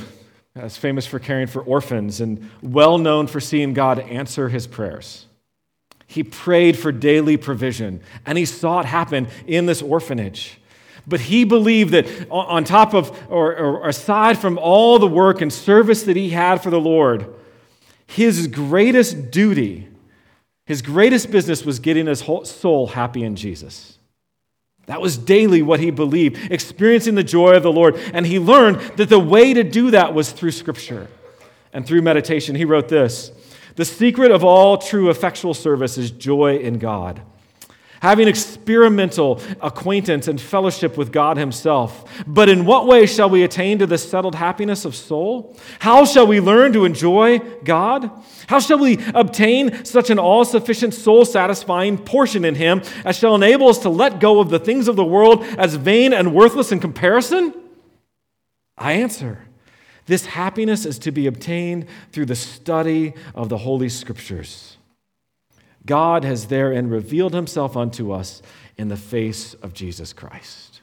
as 0.57 0.77
famous 0.77 1.07
for 1.07 1.21
caring 1.21 1.47
for 1.47 1.63
orphans 1.63 2.21
and 2.21 2.51
well 2.63 2.99
known 2.99 3.29
for 3.29 3.39
seeing 3.39 3.75
God 3.75 4.01
answer 4.01 4.49
his 4.49 4.67
prayers. 4.67 5.27
He 6.09 6.25
prayed 6.25 6.77
for 6.77 6.91
daily 6.91 7.37
provision, 7.37 8.01
and 8.27 8.37
he 8.37 8.45
saw 8.45 8.81
it 8.81 8.87
happen 8.87 9.29
in 9.47 9.67
this 9.67 9.83
orphanage. 9.83 10.60
But 11.11 11.21
he 11.21 11.45
believed 11.45 11.93
that 11.93 12.07
on 12.31 12.63
top 12.63 12.95
of, 12.95 13.11
or, 13.29 13.55
or, 13.57 13.89
aside 13.89 14.39
from 14.39 14.59
all 14.59 14.99
the 15.01 15.09
work 15.09 15.41
and 15.41 15.53
service 15.53 16.05
that 16.05 16.17
he 16.17 16.31
had 16.31 16.63
for 16.63 16.71
the 16.71 16.81
Lord, 16.81 17.35
his 18.07 18.47
greatest 18.47 19.33
duty, 19.33 19.89
his 20.67 20.83
greatest 20.83 21.33
business 21.33 21.65
was 21.65 21.81
getting 21.81 22.07
his 22.07 22.23
whole 22.23 22.45
soul 22.45 22.87
happy 22.87 23.25
in 23.25 23.35
Jesus. 23.35 23.99
That 24.87 25.01
was 25.01 25.19
daily 25.19 25.63
what 25.63 25.81
he 25.81 25.91
believed, 25.91 26.51
experiencing 26.51 27.17
the 27.17 27.25
joy 27.25 27.55
of 27.55 27.65
the 27.65 27.73
Lord. 27.73 27.97
And 28.15 28.25
he 28.25 28.39
learned 28.39 28.81
that 28.97 29.09
the 29.09 29.19
way 29.19 29.53
to 29.53 29.65
do 29.65 29.91
that 29.91 30.15
was 30.15 30.31
through 30.31 30.53
Scripture 30.53 31.09
and 31.73 31.85
through 31.85 32.03
meditation. 32.03 32.55
He 32.55 32.65
wrote 32.65 32.89
this 32.89 33.33
The 33.75 33.85
secret 33.85 34.31
of 34.31 34.45
all 34.45 34.79
true 34.79 35.11
effectual 35.11 35.55
service 35.55 35.99
is 35.99 36.13
joy 36.13 36.59
in 36.59 36.79
God 36.79 37.21
having 38.01 38.29
experimental 38.29 39.41
acquaintance 39.61 40.27
and 40.27 40.41
fellowship 40.41 40.97
with 40.97 41.13
God 41.13 41.37
Himself. 41.37 42.05
But 42.27 42.49
in 42.49 42.65
what 42.65 42.87
way 42.87 43.07
shall 43.07 43.31
we 43.31 43.43
attain 43.43 43.79
to 43.79 43.87
this 43.87 44.09
settled 44.09 44.35
happiness 44.35 44.85
of 44.85 44.97
soul? 44.97 45.57
How 45.79 46.05
shall 46.05 46.27
we 46.27 46.41
learn 46.41 46.73
to 46.73 46.85
enjoy 46.85 47.39
God? 47.63 48.11
How 48.49 48.59
shall 48.59 48.79
we 48.79 48.99
obtain 49.15 49.85
such 49.85 50.11
an 50.11 50.19
all 50.19 50.45
sufficient, 50.45 50.95
soul 50.95 51.25
satisfying 51.25 51.99
portion 51.99 52.45
in 52.45 52.55
Him 52.55 52.83
as 53.05 53.17
shall 53.17 53.35
enable 53.35 53.69
us 53.69 53.79
to 53.79 53.91
let 53.91 54.19
go 54.19 54.41
of 54.41 54.51
the 54.51 54.59
things 54.59 54.89
of 54.89 54.97
the 54.97 55.05
world 55.05 55.45
as 55.59 55.77
vain 55.77 56.13
and 56.13 56.35
worthless 56.35 56.73
in 56.73 56.81
comparison? 56.81 57.55
I 58.77 58.95
answer. 58.95 59.47
This 60.07 60.27
happiness 60.27 60.87
is 60.87 60.99
to 61.01 61.13
be 61.13 61.27
obtained 61.27 61.87
through 62.11 62.27
the 62.27 62.35
study 62.35 63.15
of 63.35 63.49
the 63.49 63.59
Holy 63.59 63.89
Scriptures. 63.89 64.79
God 65.87 66.25
has 66.25 66.47
therein 66.47 66.91
revealed 66.91 67.35
himself 67.35 67.77
unto 67.77 68.13
us 68.13 68.43
in 68.77 68.89
the 68.89 68.97
face 68.97 69.55
of 69.55 69.73
Jesus 69.73 70.13
Christ. 70.13 70.81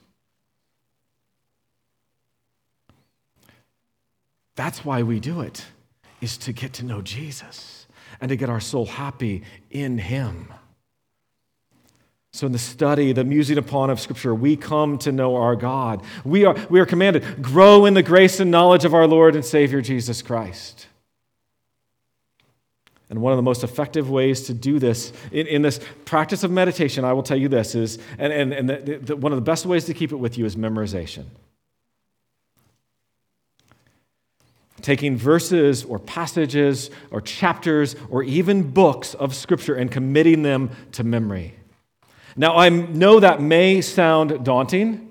That's 4.55 4.83
why 4.83 5.03
we 5.03 5.19
do 5.19 5.41
it, 5.41 5.65
is 6.19 6.35
to 6.39 6.51
get 6.51 6.73
to 6.73 6.85
know 6.85 7.01
Jesus 7.01 7.85
and 8.19 8.29
to 8.29 8.35
get 8.35 8.49
our 8.49 8.59
soul 8.59 8.87
happy 8.87 9.43
in 9.69 9.99
him. 9.99 10.51
So, 12.33 12.45
in 12.45 12.51
the 12.51 12.59
study, 12.59 13.13
the 13.13 13.23
musing 13.23 13.57
upon 13.57 13.89
of 13.89 13.99
Scripture, 13.99 14.35
we 14.35 14.55
come 14.55 14.97
to 14.99 15.11
know 15.11 15.35
our 15.35 15.55
God. 15.55 16.03
We 16.25 16.45
are, 16.45 16.55
we 16.69 16.79
are 16.79 16.85
commanded, 16.85 17.41
grow 17.41 17.85
in 17.85 17.93
the 17.93 18.03
grace 18.03 18.39
and 18.39 18.51
knowledge 18.51 18.85
of 18.85 18.93
our 18.93 19.07
Lord 19.07 19.35
and 19.35 19.45
Savior 19.45 19.81
Jesus 19.81 20.21
Christ. 20.21 20.86
And 23.09 23.21
one 23.21 23.31
of 23.31 23.37
the 23.37 23.43
most 23.43 23.63
effective 23.63 24.09
ways 24.09 24.43
to 24.43 24.53
do 24.53 24.79
this 24.79 25.13
in, 25.31 25.47
in 25.47 25.61
this 25.61 25.79
practice 26.03 26.43
of 26.43 26.51
meditation, 26.51 27.05
I 27.05 27.13
will 27.13 27.23
tell 27.23 27.37
you 27.37 27.47
this 27.47 27.73
is, 27.73 27.99
and, 28.17 28.33
and, 28.33 28.53
and 28.53 28.69
the, 28.69 28.99
the, 29.01 29.15
one 29.15 29.31
of 29.31 29.37
the 29.37 29.43
best 29.43 29.65
ways 29.65 29.85
to 29.85 29.93
keep 29.93 30.11
it 30.11 30.17
with 30.17 30.37
you 30.37 30.45
is 30.45 30.55
memorization. 30.57 31.25
Taking 34.81 35.17
verses 35.17 35.85
or 35.85 35.99
passages 35.99 36.91
or 37.09 37.21
chapters 37.21 37.95
or 38.09 38.23
even 38.23 38.71
books 38.71 39.13
of 39.13 39.33
Scripture 39.33 39.75
and 39.75 39.89
committing 39.89 40.43
them 40.43 40.69
to 40.91 41.03
memory. 41.03 41.55
Now, 42.35 42.55
I 42.57 42.69
know 42.69 43.19
that 43.19 43.41
may 43.41 43.81
sound 43.81 44.45
daunting, 44.45 45.09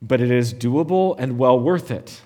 but 0.00 0.20
it 0.20 0.30
is 0.30 0.54
doable 0.54 1.16
and 1.18 1.38
well 1.38 1.58
worth 1.58 1.90
it. 1.90 2.20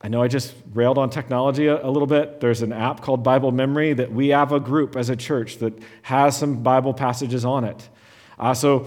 I 0.00 0.08
know 0.08 0.22
I 0.22 0.28
just 0.28 0.54
railed 0.74 0.96
on 0.96 1.10
technology 1.10 1.66
a, 1.66 1.84
a, 1.84 1.90
little 1.90 2.06
bit. 2.06 2.40
There's 2.40 2.62
an 2.62 2.72
app 2.72 3.00
called 3.00 3.24
Bible 3.24 3.50
Memory 3.50 3.94
that 3.94 4.12
we 4.12 4.28
have 4.28 4.52
a 4.52 4.60
group 4.60 4.96
as 4.96 5.10
a 5.10 5.16
church 5.16 5.58
that 5.58 5.76
has 6.02 6.36
some 6.36 6.62
Bible 6.62 6.94
passages 6.94 7.44
on 7.44 7.64
it. 7.64 7.88
Uh, 8.38 8.54
so 8.54 8.86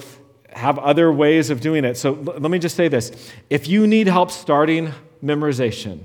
have 0.49 0.79
other 0.79 1.11
ways 1.11 1.49
of 1.49 1.59
doing 1.59 1.83
it. 1.83 1.97
So 1.97 2.15
l- 2.15 2.23
let 2.39 2.49
me 2.51 2.59
just 2.59 2.77
say 2.77 2.87
this. 2.87 3.31
If 3.49 3.67
you 3.67 3.87
need 3.87 4.07
help 4.07 4.31
starting 4.31 4.93
memorization, 5.21 5.99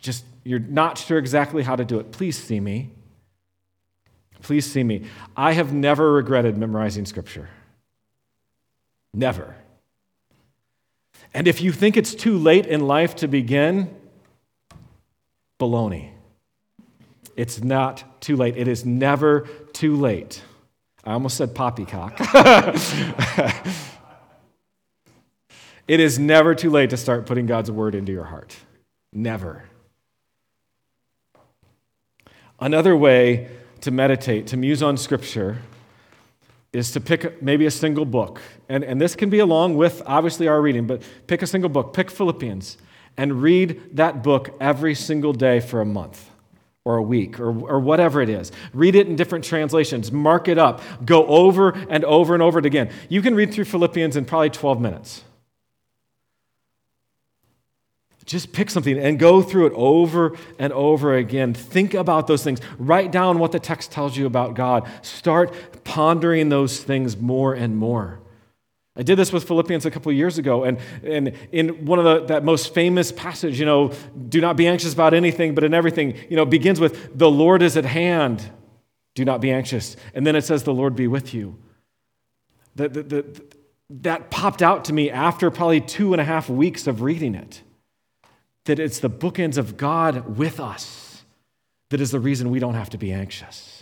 just 0.00 0.24
you're 0.42 0.58
not 0.58 0.98
sure 0.98 1.18
exactly 1.18 1.62
how 1.62 1.76
to 1.76 1.84
do 1.84 2.00
it, 2.00 2.10
please 2.10 2.36
see 2.36 2.58
me. 2.58 2.90
Please 4.42 4.70
see 4.70 4.82
me. 4.82 5.04
I 5.36 5.52
have 5.52 5.72
never 5.72 6.12
regretted 6.12 6.56
memorizing 6.56 7.04
scripture. 7.06 7.48
Never. 9.12 9.54
And 11.34 11.46
if 11.46 11.60
you 11.60 11.72
think 11.72 11.96
it's 11.96 12.14
too 12.14 12.38
late 12.38 12.66
in 12.66 12.86
life 12.86 13.16
to 13.16 13.28
begin, 13.28 13.94
baloney. 15.60 16.10
It's 17.36 17.62
not 17.62 18.20
too 18.20 18.36
late. 18.36 18.56
It 18.56 18.66
is 18.66 18.84
never 18.84 19.42
too 19.72 19.94
late. 19.94 20.42
I 21.04 21.12
almost 21.12 21.36
said 21.36 21.54
poppycock. 21.54 22.18
it 25.88 26.00
is 26.00 26.18
never 26.18 26.54
too 26.54 26.70
late 26.70 26.90
to 26.90 26.96
start 26.96 27.26
putting 27.26 27.46
God's 27.46 27.70
word 27.70 27.94
into 27.94 28.10
your 28.12 28.24
heart. 28.24 28.56
Never. 29.12 29.64
Another 32.58 32.96
way 32.96 33.48
to 33.80 33.90
meditate, 33.90 34.48
to 34.48 34.56
muse 34.56 34.82
on 34.82 34.96
scripture, 34.96 35.58
is 36.72 36.92
to 36.92 37.00
pick 37.00 37.42
maybe 37.42 37.66
a 37.66 37.70
single 37.70 38.04
book. 38.04 38.40
And, 38.68 38.84
and 38.84 39.00
this 39.00 39.16
can 39.16 39.30
be 39.30 39.38
along 39.38 39.76
with 39.76 40.02
obviously 40.04 40.46
our 40.46 40.60
reading, 40.60 40.86
but 40.86 41.02
pick 41.26 41.42
a 41.42 41.46
single 41.46 41.70
book. 41.70 41.94
Pick 41.94 42.10
Philippians 42.10 42.76
and 43.20 43.42
read 43.42 43.98
that 43.98 44.22
book 44.22 44.48
every 44.62 44.94
single 44.94 45.34
day 45.34 45.60
for 45.60 45.82
a 45.82 45.84
month 45.84 46.30
or 46.86 46.96
a 46.96 47.02
week 47.02 47.38
or, 47.38 47.48
or 47.48 47.78
whatever 47.78 48.22
it 48.22 48.30
is. 48.30 48.50
Read 48.72 48.94
it 48.94 49.06
in 49.08 49.14
different 49.14 49.44
translations, 49.44 50.10
mark 50.10 50.48
it 50.48 50.56
up, 50.56 50.80
go 51.04 51.26
over 51.26 51.68
and 51.90 52.02
over 52.06 52.32
and 52.32 52.42
over 52.42 52.60
it 52.60 52.64
again. 52.64 52.90
You 53.10 53.20
can 53.20 53.34
read 53.34 53.52
through 53.52 53.66
Philippians 53.66 54.16
in 54.16 54.24
probably 54.24 54.48
12 54.48 54.80
minutes. 54.80 55.22
Just 58.24 58.54
pick 58.54 58.70
something 58.70 58.98
and 58.98 59.18
go 59.18 59.42
through 59.42 59.66
it 59.66 59.72
over 59.74 60.34
and 60.58 60.72
over 60.72 61.14
again. 61.14 61.52
Think 61.52 61.92
about 61.92 62.26
those 62.26 62.42
things. 62.42 62.60
Write 62.78 63.12
down 63.12 63.38
what 63.38 63.52
the 63.52 63.60
text 63.60 63.92
tells 63.92 64.16
you 64.16 64.24
about 64.24 64.54
God. 64.54 64.88
Start 65.02 65.84
pondering 65.84 66.48
those 66.48 66.82
things 66.82 67.18
more 67.18 67.52
and 67.52 67.76
more. 67.76 68.19
I 69.00 69.02
did 69.02 69.16
this 69.16 69.32
with 69.32 69.44
Philippians 69.44 69.86
a 69.86 69.90
couple 69.90 70.12
years 70.12 70.36
ago, 70.36 70.64
and, 70.64 70.78
and 71.02 71.32
in 71.52 71.86
one 71.86 71.98
of 71.98 72.04
the 72.04 72.26
that 72.26 72.44
most 72.44 72.74
famous 72.74 73.10
passage, 73.10 73.58
you 73.58 73.64
know, 73.64 73.94
do 74.28 74.42
not 74.42 74.58
be 74.58 74.66
anxious 74.66 74.92
about 74.92 75.14
anything, 75.14 75.54
but 75.54 75.64
in 75.64 75.72
everything, 75.72 76.18
you 76.28 76.36
know, 76.36 76.44
begins 76.44 76.78
with 76.78 77.18
the 77.18 77.30
Lord 77.30 77.62
is 77.62 77.78
at 77.78 77.86
hand. 77.86 78.50
Do 79.14 79.24
not 79.24 79.40
be 79.40 79.50
anxious. 79.50 79.96
And 80.12 80.26
then 80.26 80.36
it 80.36 80.42
says, 80.42 80.64
The 80.64 80.74
Lord 80.74 80.96
be 80.96 81.06
with 81.06 81.32
you. 81.32 81.56
The, 82.76 82.90
the, 82.90 83.02
the, 83.02 83.42
that 83.88 84.30
popped 84.30 84.60
out 84.60 84.84
to 84.84 84.92
me 84.92 85.08
after 85.08 85.50
probably 85.50 85.80
two 85.80 86.12
and 86.12 86.20
a 86.20 86.24
half 86.24 86.50
weeks 86.50 86.86
of 86.86 87.00
reading 87.00 87.34
it. 87.34 87.62
That 88.66 88.78
it's 88.78 88.98
the 88.98 89.08
bookends 89.08 89.56
of 89.56 89.78
God 89.78 90.36
with 90.36 90.60
us 90.60 91.22
that 91.88 92.02
is 92.02 92.10
the 92.10 92.20
reason 92.20 92.50
we 92.50 92.58
don't 92.58 92.74
have 92.74 92.90
to 92.90 92.98
be 92.98 93.12
anxious. 93.12 93.79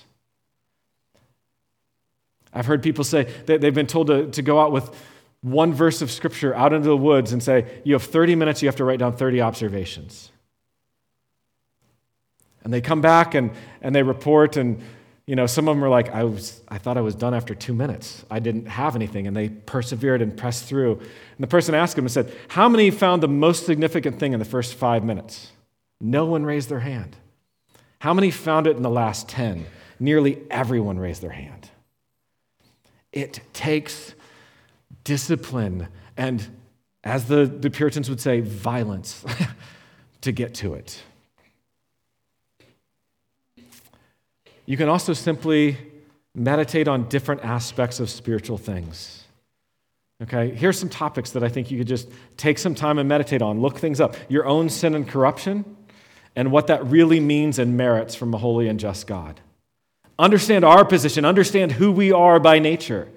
I've 2.53 2.67
heard 2.67 2.83
people 2.83 3.05
say 3.05 3.25
that 3.47 3.61
they've 3.61 3.75
been 3.75 3.87
told 3.87 4.09
to, 4.09 4.31
to 4.31 4.43
go 4.43 4.61
out 4.61 4.73
with 4.73 4.95
one 5.41 5.73
verse 5.73 6.03
of 6.03 6.11
scripture 6.11 6.55
out 6.55 6.73
into 6.73 6.89
the 6.89 6.97
woods 6.97 7.33
and 7.33 7.43
say, 7.43 7.81
You 7.85 7.95
have 7.95 8.03
30 8.03 8.35
minutes, 8.35 8.63
you 8.63 8.69
have 8.69 8.77
to 8.77 8.85
write 8.85 8.99
down 8.99 9.17
30 9.17 9.41
observations. 9.41 10.31
And 12.65 12.73
they 12.73 12.81
come 12.81 13.01
back 13.01 13.35
and, 13.35 13.53
and 13.81 13.95
they 13.95 14.03
report, 14.03 14.57
and 14.57 14.83
you 15.27 15.37
know, 15.37 15.47
some 15.47 15.69
of 15.69 15.77
them 15.77 15.85
are 15.85 15.91
like, 15.91 16.09
I, 16.09 16.25
was, 16.25 16.63
I 16.69 16.79
thought 16.79 16.97
I 16.97 17.03
was 17.03 17.15
done 17.15 17.35
after 17.35 17.55
two 17.55 17.75
minutes. 17.75 18.25
I 18.31 18.39
didn't 18.41 18.67
have 18.67 18.97
anything. 18.97 19.27
And 19.27 19.37
they 19.37 19.51
persevered 19.51 20.23
and 20.23 20.35
pressed 20.35 20.65
through. 20.65 20.99
And 20.99 21.39
the 21.39 21.47
person 21.47 21.75
asked 21.75 21.97
them 21.97 22.07
and 22.07 22.13
said, 22.13 22.35
How 22.49 22.69
many 22.69 22.91
found 22.91 23.23
the 23.23 23.29
most 23.29 23.67
significant 23.67 24.19
thing 24.19 24.33
in 24.33 24.39
the 24.39 24.47
first 24.47 24.75
five 24.75 25.05
minutes? 25.05 25.53
No 26.01 26.25
one 26.25 26.45
raised 26.45 26.71
their 26.71 26.81
hand. 26.81 27.17
How 27.99 28.15
many 28.15 28.31
found 28.31 28.67
it 28.67 28.77
in 28.77 28.83
the 28.83 28.91
last 28.91 29.29
10? 29.29 29.67
Nearly 30.01 30.39
everyone 30.51 30.99
raised 30.99 31.21
their 31.21 31.31
hand. 31.31 31.69
It 33.13 33.41
takes 33.53 34.15
discipline 35.05 35.89
and, 36.17 36.47
as 37.05 37.27
the, 37.27 37.47
the 37.47 37.71
Puritans 37.71 38.11
would 38.11 38.21
say, 38.21 38.41
violence 38.41 39.25
to 40.21 40.33
get 40.33 40.55
to 40.55 40.75
it. 40.75 41.03
You 44.67 44.77
can 44.77 44.89
also 44.89 45.15
simply 45.15 45.79
meditate 46.35 46.89
on 46.89 47.09
different 47.09 47.43
aspects 47.43 48.01
of 48.01 48.11
spiritual 48.11 48.59
things. 48.59 49.25
Okay, 50.23 50.51
here's 50.51 50.79
some 50.79 50.89
topics 50.89 51.31
that 51.31 51.45
I 51.45 51.49
think 51.49 51.71
you 51.71 51.79
could 51.79 51.87
just 51.87 52.09
take 52.37 52.59
some 52.59 52.75
time 52.75 52.99
and 52.99 53.09
meditate 53.09 53.41
on. 53.41 53.61
Look 53.61 53.79
things 53.79 54.01
up. 54.01 54.17
Your 54.29 54.47
own 54.47 54.69
sin 54.69 54.95
and 54.95 55.09
corruption, 55.09 55.65
and 56.35 56.51
what 56.51 56.67
that 56.67 56.85
really 56.85 57.21
means 57.21 57.59
and 57.59 57.77
merits 57.77 58.15
from 58.15 58.35
a 58.35 58.39
holy 58.39 58.69
and 58.69 58.79
just 58.79 59.07
God. 59.07 59.41
Understand 60.19 60.65
our 60.65 60.85
position, 60.85 61.25
understand 61.25 61.73
who 61.73 61.93
we 61.93 62.11
are 62.11 62.41
by 62.41 62.59
nature. 62.59 63.09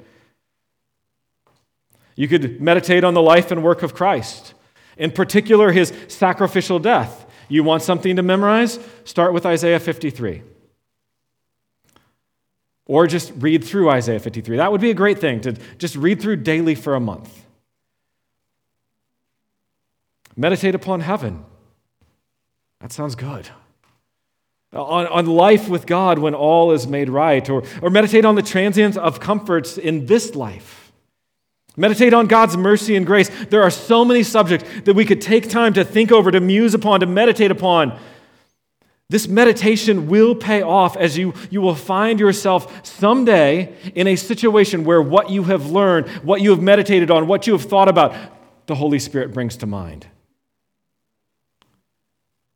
You 2.15 2.27
could 2.27 2.61
meditate 2.61 3.03
on 3.03 3.13
the 3.13 3.21
life 3.21 3.51
and 3.51 3.63
work 3.63 3.81
of 3.81 3.95
Christ, 3.95 4.53
in 4.97 5.11
particular, 5.11 5.71
his 5.71 5.91
sacrificial 6.07 6.77
death. 6.77 7.25
You 7.49 7.63
want 7.63 7.81
something 7.81 8.15
to 8.15 8.21
memorize? 8.21 8.79
Start 9.03 9.33
with 9.33 9.45
Isaiah 9.45 9.79
53. 9.79 10.43
Or 12.85 13.07
just 13.07 13.31
read 13.37 13.63
through 13.63 13.89
Isaiah 13.89 14.19
53. 14.19 14.57
That 14.57 14.71
would 14.71 14.81
be 14.81 14.91
a 14.91 14.93
great 14.93 15.19
thing 15.19 15.41
to 15.41 15.53
just 15.77 15.95
read 15.95 16.21
through 16.21 16.37
daily 16.37 16.75
for 16.75 16.93
a 16.93 16.99
month. 16.99 17.45
Meditate 20.35 20.75
upon 20.75 21.01
heaven. 21.01 21.45
That 22.79 22.91
sounds 22.91 23.15
good. 23.15 23.49
On, 24.73 25.05
on 25.07 25.25
life 25.25 25.67
with 25.67 25.85
God 25.85 26.17
when 26.17 26.33
all 26.33 26.71
is 26.71 26.87
made 26.87 27.09
right, 27.09 27.49
or, 27.49 27.63
or 27.81 27.89
meditate 27.89 28.23
on 28.23 28.35
the 28.35 28.41
transience 28.41 28.95
of 28.95 29.19
comforts 29.19 29.77
in 29.77 30.05
this 30.05 30.33
life. 30.33 30.93
Meditate 31.75 32.13
on 32.13 32.27
God's 32.27 32.55
mercy 32.55 32.95
and 32.95 33.05
grace. 33.05 33.29
There 33.49 33.63
are 33.63 33.69
so 33.69 34.05
many 34.05 34.23
subjects 34.23 34.69
that 34.85 34.93
we 34.93 35.05
could 35.05 35.21
take 35.21 35.49
time 35.49 35.73
to 35.73 35.83
think 35.83 36.11
over, 36.11 36.31
to 36.31 36.39
muse 36.39 36.73
upon, 36.73 37.01
to 37.01 37.05
meditate 37.05 37.51
upon. 37.51 37.99
This 39.09 39.27
meditation 39.27 40.07
will 40.07 40.35
pay 40.35 40.61
off 40.61 40.95
as 40.95 41.17
you, 41.17 41.33
you 41.49 41.59
will 41.59 41.75
find 41.75 42.17
yourself 42.17 42.85
someday 42.85 43.75
in 43.93 44.07
a 44.07 44.15
situation 44.15 44.85
where 44.85 45.01
what 45.01 45.29
you 45.29 45.43
have 45.43 45.69
learned, 45.69 46.07
what 46.23 46.39
you 46.39 46.51
have 46.51 46.61
meditated 46.61 47.11
on, 47.11 47.27
what 47.27 47.45
you 47.45 47.51
have 47.51 47.63
thought 47.63 47.89
about, 47.89 48.15
the 48.67 48.75
Holy 48.75 48.99
Spirit 48.99 49.33
brings 49.33 49.57
to 49.57 49.65
mind. 49.65 50.07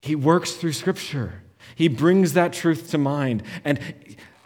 He 0.01 0.15
works 0.15 0.53
through 0.53 0.73
Scripture, 0.73 1.41
He 1.75 1.89
brings 1.89 2.33
that 2.33 2.53
truth 2.53 2.89
to 2.91 2.97
mind. 2.97 3.43
And 3.63 3.79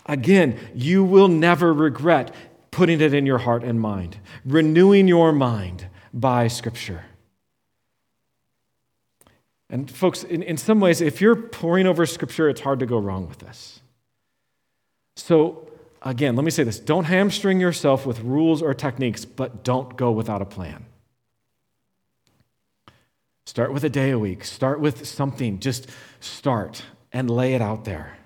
again, 0.07 0.59
you 0.73 1.03
will 1.03 1.27
never 1.27 1.71
regret 1.71 2.33
putting 2.71 2.99
it 2.99 3.13
in 3.13 3.25
your 3.25 3.37
heart 3.37 3.63
and 3.63 3.79
mind, 3.79 4.17
renewing 4.43 5.07
your 5.07 5.31
mind 5.31 5.87
by 6.13 6.47
Scripture. 6.47 7.05
And, 9.69 9.89
folks, 9.89 10.23
in, 10.23 10.41
in 10.41 10.57
some 10.57 10.79
ways, 10.79 10.99
if 10.99 11.21
you're 11.21 11.35
poring 11.35 11.85
over 11.85 12.05
Scripture, 12.05 12.49
it's 12.49 12.61
hard 12.61 12.79
to 12.79 12.87
go 12.87 12.97
wrong 12.97 13.29
with 13.29 13.37
this. 13.37 13.81
So, 15.15 15.69
again, 16.01 16.35
let 16.35 16.43
me 16.43 16.51
say 16.51 16.63
this 16.63 16.79
don't 16.79 17.03
hamstring 17.03 17.59
yourself 17.59 18.05
with 18.05 18.21
rules 18.21 18.63
or 18.63 18.73
techniques, 18.73 19.25
but 19.25 19.63
don't 19.63 19.95
go 19.95 20.11
without 20.11 20.41
a 20.41 20.45
plan. 20.45 20.85
Start 23.45 23.73
with 23.73 23.83
a 23.83 23.89
day 23.89 24.11
a 24.11 24.19
week, 24.19 24.43
start 24.43 24.79
with 24.79 25.07
something, 25.07 25.59
just 25.59 25.89
start 26.19 26.83
and 27.11 27.29
lay 27.29 27.53
it 27.53 27.61
out 27.61 27.85
there. 27.85 28.17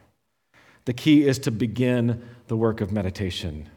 The 0.86 0.94
key 0.94 1.28
is 1.28 1.40
to 1.40 1.52
begin 1.52 2.22
the 2.48 2.58
work 2.58 2.82
of 2.82 2.92
meditation. 2.92 3.70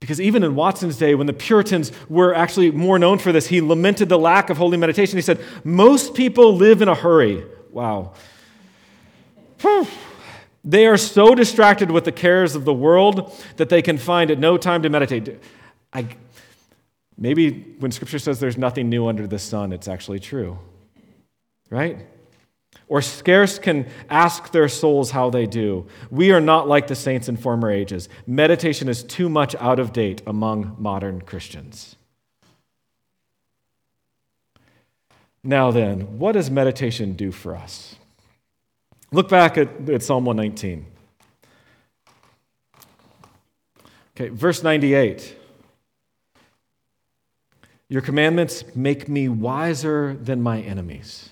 Because 0.00 0.20
even 0.20 0.42
in 0.42 0.54
Watson's 0.54 0.96
day, 0.96 1.14
when 1.14 1.26
the 1.26 1.32
Puritans 1.32 1.92
were 2.08 2.34
actually 2.34 2.70
more 2.70 2.98
known 2.98 3.18
for 3.18 3.32
this, 3.32 3.48
he 3.48 3.60
lamented 3.60 4.08
the 4.08 4.18
lack 4.18 4.48
of 4.48 4.56
holy 4.56 4.78
meditation. 4.78 5.16
He 5.18 5.22
said, 5.22 5.40
Most 5.62 6.14
people 6.14 6.56
live 6.56 6.80
in 6.80 6.88
a 6.88 6.94
hurry. 6.94 7.44
Wow. 7.70 8.14
They 10.64 10.86
are 10.86 10.96
so 10.96 11.34
distracted 11.34 11.90
with 11.90 12.04
the 12.04 12.12
cares 12.12 12.54
of 12.54 12.64
the 12.64 12.72
world 12.72 13.32
that 13.56 13.68
they 13.68 13.82
can 13.82 13.98
find 13.98 14.36
no 14.38 14.56
time 14.56 14.82
to 14.82 14.88
meditate. 14.88 15.38
I, 15.92 16.06
maybe 17.16 17.76
when 17.78 17.92
Scripture 17.92 18.18
says 18.18 18.40
there's 18.40 18.58
nothing 18.58 18.88
new 18.88 19.06
under 19.06 19.26
the 19.26 19.38
sun, 19.38 19.72
it's 19.72 19.88
actually 19.88 20.20
true. 20.20 20.58
Right? 21.68 22.06
Or 22.90 23.00
scarce 23.00 23.60
can 23.60 23.86
ask 24.10 24.50
their 24.50 24.68
souls 24.68 25.12
how 25.12 25.30
they 25.30 25.46
do. 25.46 25.86
We 26.10 26.32
are 26.32 26.40
not 26.40 26.66
like 26.66 26.88
the 26.88 26.96
saints 26.96 27.28
in 27.28 27.36
former 27.36 27.70
ages. 27.70 28.08
Meditation 28.26 28.88
is 28.88 29.04
too 29.04 29.28
much 29.28 29.54
out 29.54 29.78
of 29.78 29.92
date 29.92 30.22
among 30.26 30.74
modern 30.76 31.20
Christians. 31.20 31.94
Now, 35.44 35.70
then, 35.70 36.18
what 36.18 36.32
does 36.32 36.50
meditation 36.50 37.12
do 37.12 37.30
for 37.30 37.54
us? 37.54 37.94
Look 39.12 39.28
back 39.28 39.56
at, 39.56 39.88
at 39.88 40.02
Psalm 40.02 40.24
119. 40.24 40.84
Okay, 44.16 44.28
verse 44.30 44.64
98. 44.64 45.36
Your 47.88 48.02
commandments 48.02 48.64
make 48.74 49.08
me 49.08 49.28
wiser 49.28 50.16
than 50.20 50.42
my 50.42 50.60
enemies. 50.60 51.30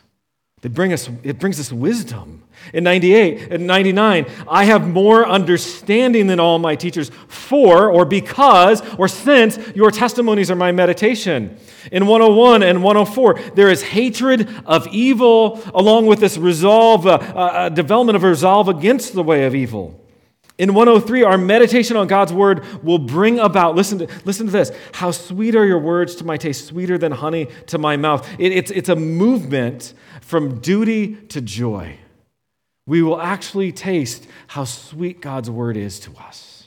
They 0.60 0.68
bring 0.68 0.92
us, 0.92 1.08
it 1.22 1.38
brings 1.38 1.60
us 1.60 1.72
wisdom. 1.72 2.42
In 2.74 2.84
98, 2.84 3.52
in 3.52 3.66
99, 3.66 4.26
I 4.48 4.64
have 4.64 4.88
more 4.88 5.26
understanding 5.26 6.26
than 6.26 6.40
all 6.40 6.58
my 6.58 6.74
teachers, 6.74 7.10
for 7.28 7.88
or 7.88 8.04
because 8.04 8.82
or 8.96 9.06
since 9.06 9.58
your 9.76 9.92
testimonies 9.92 10.50
are 10.50 10.56
my 10.56 10.72
meditation. 10.72 11.56
In 11.92 12.06
101 12.06 12.64
and 12.64 12.82
104, 12.82 13.52
there 13.54 13.70
is 13.70 13.82
hatred 13.82 14.48
of 14.66 14.88
evil 14.88 15.62
along 15.72 16.06
with 16.06 16.18
this 16.18 16.36
resolve, 16.36 17.06
uh, 17.06 17.12
uh, 17.12 17.68
development 17.68 18.16
of 18.16 18.24
resolve 18.24 18.68
against 18.68 19.14
the 19.14 19.22
way 19.22 19.44
of 19.44 19.54
evil. 19.54 20.07
In 20.58 20.74
103, 20.74 21.22
our 21.22 21.38
meditation 21.38 21.96
on 21.96 22.08
God's 22.08 22.32
word 22.32 22.64
will 22.82 22.98
bring 22.98 23.38
about, 23.38 23.76
listen 23.76 23.98
to, 24.00 24.08
listen 24.24 24.46
to 24.46 24.52
this, 24.52 24.72
how 24.92 25.12
sweet 25.12 25.54
are 25.54 25.64
your 25.64 25.78
words 25.78 26.16
to 26.16 26.24
my 26.24 26.36
taste, 26.36 26.66
sweeter 26.66 26.98
than 26.98 27.12
honey 27.12 27.46
to 27.66 27.78
my 27.78 27.96
mouth. 27.96 28.28
It, 28.40 28.50
it's, 28.50 28.72
it's 28.72 28.88
a 28.88 28.96
movement 28.96 29.94
from 30.20 30.58
duty 30.58 31.14
to 31.14 31.40
joy. 31.40 31.98
We 32.86 33.02
will 33.02 33.20
actually 33.20 33.70
taste 33.70 34.26
how 34.48 34.64
sweet 34.64 35.20
God's 35.20 35.48
word 35.48 35.76
is 35.76 36.00
to 36.00 36.16
us. 36.16 36.66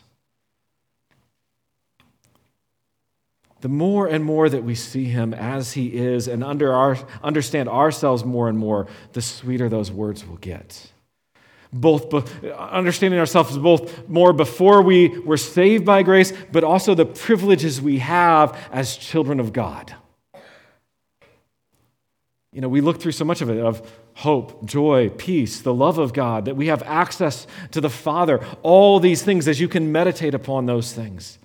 The 3.59 3.69
more 3.69 4.07
and 4.07 4.23
more 4.23 4.47
that 4.47 4.63
we 4.63 4.73
see 4.73 5.05
him 5.05 5.33
as 5.33 5.73
he 5.73 5.87
is 5.95 6.29
and 6.29 6.43
under 6.43 6.73
our, 6.73 6.97
understand 7.21 7.67
ourselves 7.67 8.23
more 8.23 8.47
and 8.47 8.57
more, 8.57 8.87
the 9.11 9.21
sweeter 9.21 9.67
those 9.67 9.91
words 9.91 10.25
will 10.25 10.37
get 10.37 10.90
both 11.73 12.09
be, 12.09 12.51
understanding 12.51 13.19
ourselves 13.19 13.57
both 13.57 14.07
more 14.07 14.33
before 14.33 14.81
we 14.81 15.07
were 15.19 15.37
saved 15.37 15.85
by 15.85 16.03
grace, 16.03 16.33
but 16.51 16.63
also 16.63 16.93
the 16.93 17.05
privileges 17.05 17.81
we 17.81 17.99
have 17.99 18.57
as 18.71 18.97
children 18.97 19.39
of 19.39 19.53
God. 19.53 19.95
You 22.51 22.59
know, 22.59 22.67
we 22.67 22.81
look 22.81 22.99
through 22.99 23.13
so 23.13 23.23
much 23.23 23.41
of 23.41 23.49
it 23.49 23.57
of 23.59 23.89
hope, 24.15 24.65
joy, 24.65 25.09
peace, 25.09 25.61
the 25.61 25.73
love 25.73 25.97
of 25.97 26.11
God, 26.11 26.45
that 26.45 26.57
we 26.57 26.67
have 26.67 26.83
access 26.83 27.47
to 27.71 27.79
the 27.79 27.89
Father, 27.89 28.45
all 28.61 28.99
these 28.99 29.23
things 29.23 29.47
as 29.47 29.61
you 29.61 29.69
can 29.69 29.91
meditate 29.91 30.33
upon 30.33 30.65
those 30.65 30.91
things. 30.91 31.39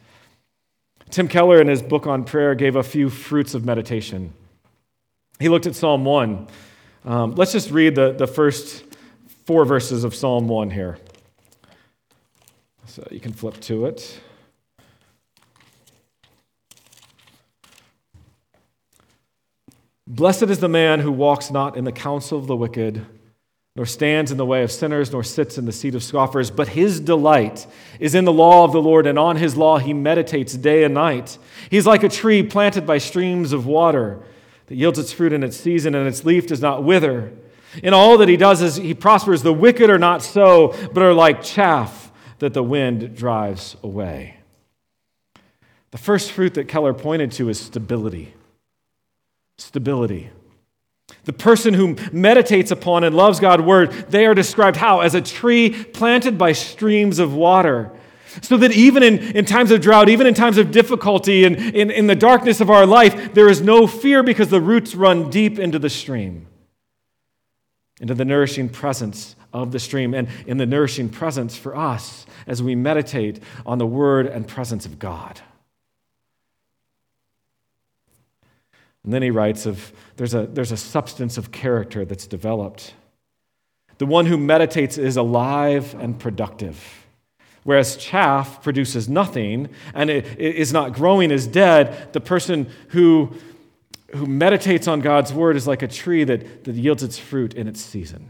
Tim 1.10 1.28
Keller, 1.28 1.60
in 1.60 1.68
his 1.68 1.82
book 1.82 2.08
on 2.08 2.24
prayer, 2.24 2.56
gave 2.56 2.74
a 2.74 2.82
few 2.82 3.08
fruits 3.08 3.54
of 3.54 3.64
meditation. 3.64 4.32
He 5.38 5.48
looked 5.48 5.66
at 5.66 5.76
Psalm 5.76 6.04
1. 6.04 6.48
Um, 7.04 7.34
let's 7.36 7.52
just 7.52 7.70
read 7.70 7.94
the, 7.94 8.12
the 8.12 8.26
first 8.26 8.85
four 9.46 9.64
verses 9.64 10.02
of 10.02 10.12
Psalm 10.12 10.48
1 10.48 10.70
here. 10.70 10.98
So 12.86 13.06
you 13.12 13.20
can 13.20 13.32
flip 13.32 13.60
to 13.60 13.86
it. 13.86 14.20
Blessed 20.08 20.44
is 20.44 20.58
the 20.58 20.68
man 20.68 20.98
who 20.98 21.12
walks 21.12 21.52
not 21.52 21.76
in 21.76 21.84
the 21.84 21.92
counsel 21.92 22.38
of 22.38 22.48
the 22.48 22.56
wicked, 22.56 23.06
nor 23.76 23.86
stands 23.86 24.32
in 24.32 24.36
the 24.36 24.44
way 24.44 24.64
of 24.64 24.72
sinners, 24.72 25.12
nor 25.12 25.22
sits 25.22 25.58
in 25.58 25.64
the 25.64 25.72
seat 25.72 25.94
of 25.94 26.02
scoffers, 26.02 26.50
but 26.50 26.68
his 26.68 26.98
delight 26.98 27.68
is 28.00 28.16
in 28.16 28.24
the 28.24 28.32
law 28.32 28.64
of 28.64 28.72
the 28.72 28.82
Lord, 28.82 29.06
and 29.06 29.16
on 29.18 29.36
his 29.36 29.56
law 29.56 29.78
he 29.78 29.92
meditates 29.92 30.54
day 30.54 30.82
and 30.82 30.94
night. 30.94 31.38
He's 31.70 31.86
like 31.86 32.02
a 32.02 32.08
tree 32.08 32.42
planted 32.42 32.84
by 32.84 32.98
streams 32.98 33.52
of 33.52 33.64
water 33.64 34.20
that 34.66 34.74
yields 34.74 34.98
its 34.98 35.12
fruit 35.12 35.32
in 35.32 35.44
its 35.44 35.56
season, 35.56 35.94
and 35.94 36.08
its 36.08 36.24
leaf 36.24 36.48
does 36.48 36.60
not 36.60 36.82
wither. 36.82 37.32
In 37.82 37.94
all 37.94 38.18
that 38.18 38.28
he 38.28 38.36
does, 38.36 38.62
is 38.62 38.76
he 38.76 38.94
prospers. 38.94 39.42
The 39.42 39.52
wicked 39.52 39.90
are 39.90 39.98
not 39.98 40.22
so, 40.22 40.74
but 40.92 41.02
are 41.02 41.14
like 41.14 41.42
chaff 41.42 42.10
that 42.38 42.54
the 42.54 42.62
wind 42.62 43.16
drives 43.16 43.76
away. 43.82 44.36
The 45.90 45.98
first 45.98 46.32
fruit 46.32 46.54
that 46.54 46.68
Keller 46.68 46.92
pointed 46.92 47.32
to 47.32 47.48
is 47.48 47.58
stability 47.60 48.34
stability. 49.58 50.30
The 51.24 51.32
person 51.32 51.74
who 51.74 51.96
meditates 52.12 52.70
upon 52.70 53.04
and 53.04 53.16
loves 53.16 53.40
God's 53.40 53.62
word, 53.62 53.90
they 54.10 54.26
are 54.26 54.34
described 54.34 54.76
how? 54.76 55.00
As 55.00 55.14
a 55.14 55.20
tree 55.20 55.70
planted 55.70 56.36
by 56.36 56.52
streams 56.52 57.18
of 57.18 57.34
water. 57.34 57.92
So 58.42 58.56
that 58.58 58.72
even 58.72 59.02
in, 59.02 59.18
in 59.18 59.44
times 59.46 59.70
of 59.70 59.80
drought, 59.80 60.08
even 60.08 60.26
in 60.26 60.34
times 60.34 60.58
of 60.58 60.70
difficulty, 60.70 61.44
and 61.44 61.56
in, 61.56 61.90
in 61.90 62.06
the 62.06 62.14
darkness 62.14 62.60
of 62.60 62.68
our 62.68 62.84
life, 62.84 63.32
there 63.32 63.48
is 63.48 63.62
no 63.62 63.86
fear 63.86 64.22
because 64.22 64.48
the 64.48 64.60
roots 64.60 64.94
run 64.94 65.30
deep 65.30 65.58
into 65.58 65.78
the 65.78 65.88
stream, 65.88 66.46
into 68.00 68.14
the 68.14 68.24
nourishing 68.24 68.68
presence 68.68 69.36
of 69.52 69.72
the 69.72 69.78
stream, 69.78 70.12
and 70.12 70.28
in 70.46 70.58
the 70.58 70.66
nourishing 70.66 71.08
presence 71.08 71.56
for 71.56 71.76
us 71.76 72.26
as 72.46 72.62
we 72.62 72.74
meditate 72.74 73.42
on 73.64 73.78
the 73.78 73.86
word 73.86 74.26
and 74.26 74.46
presence 74.46 74.84
of 74.84 74.98
God. 74.98 75.40
And 79.06 79.14
then 79.14 79.22
he 79.22 79.30
writes 79.30 79.66
of 79.66 79.92
there's 80.16 80.34
a, 80.34 80.46
there's 80.46 80.72
a 80.72 80.76
substance 80.76 81.38
of 81.38 81.52
character 81.52 82.04
that's 82.04 82.26
developed. 82.26 82.92
The 83.98 84.06
one 84.06 84.26
who 84.26 84.36
meditates 84.36 84.98
is 84.98 85.16
alive 85.16 85.94
and 85.98 86.18
productive. 86.18 87.06
Whereas 87.62 87.96
chaff 87.96 88.62
produces 88.62 89.08
nothing 89.08 89.68
and 89.94 90.10
it, 90.10 90.26
it 90.38 90.56
is 90.56 90.72
not 90.72 90.92
growing 90.92 91.30
is 91.30 91.46
dead, 91.46 92.12
the 92.12 92.20
person 92.20 92.68
who, 92.88 93.32
who 94.14 94.26
meditates 94.26 94.86
on 94.86 95.00
God's 95.00 95.32
word 95.32 95.56
is 95.56 95.66
like 95.66 95.82
a 95.82 95.88
tree 95.88 96.24
that, 96.24 96.64
that 96.64 96.74
yields 96.74 97.02
its 97.02 97.18
fruit 97.18 97.54
in 97.54 97.66
its 97.66 97.80
season. 97.80 98.28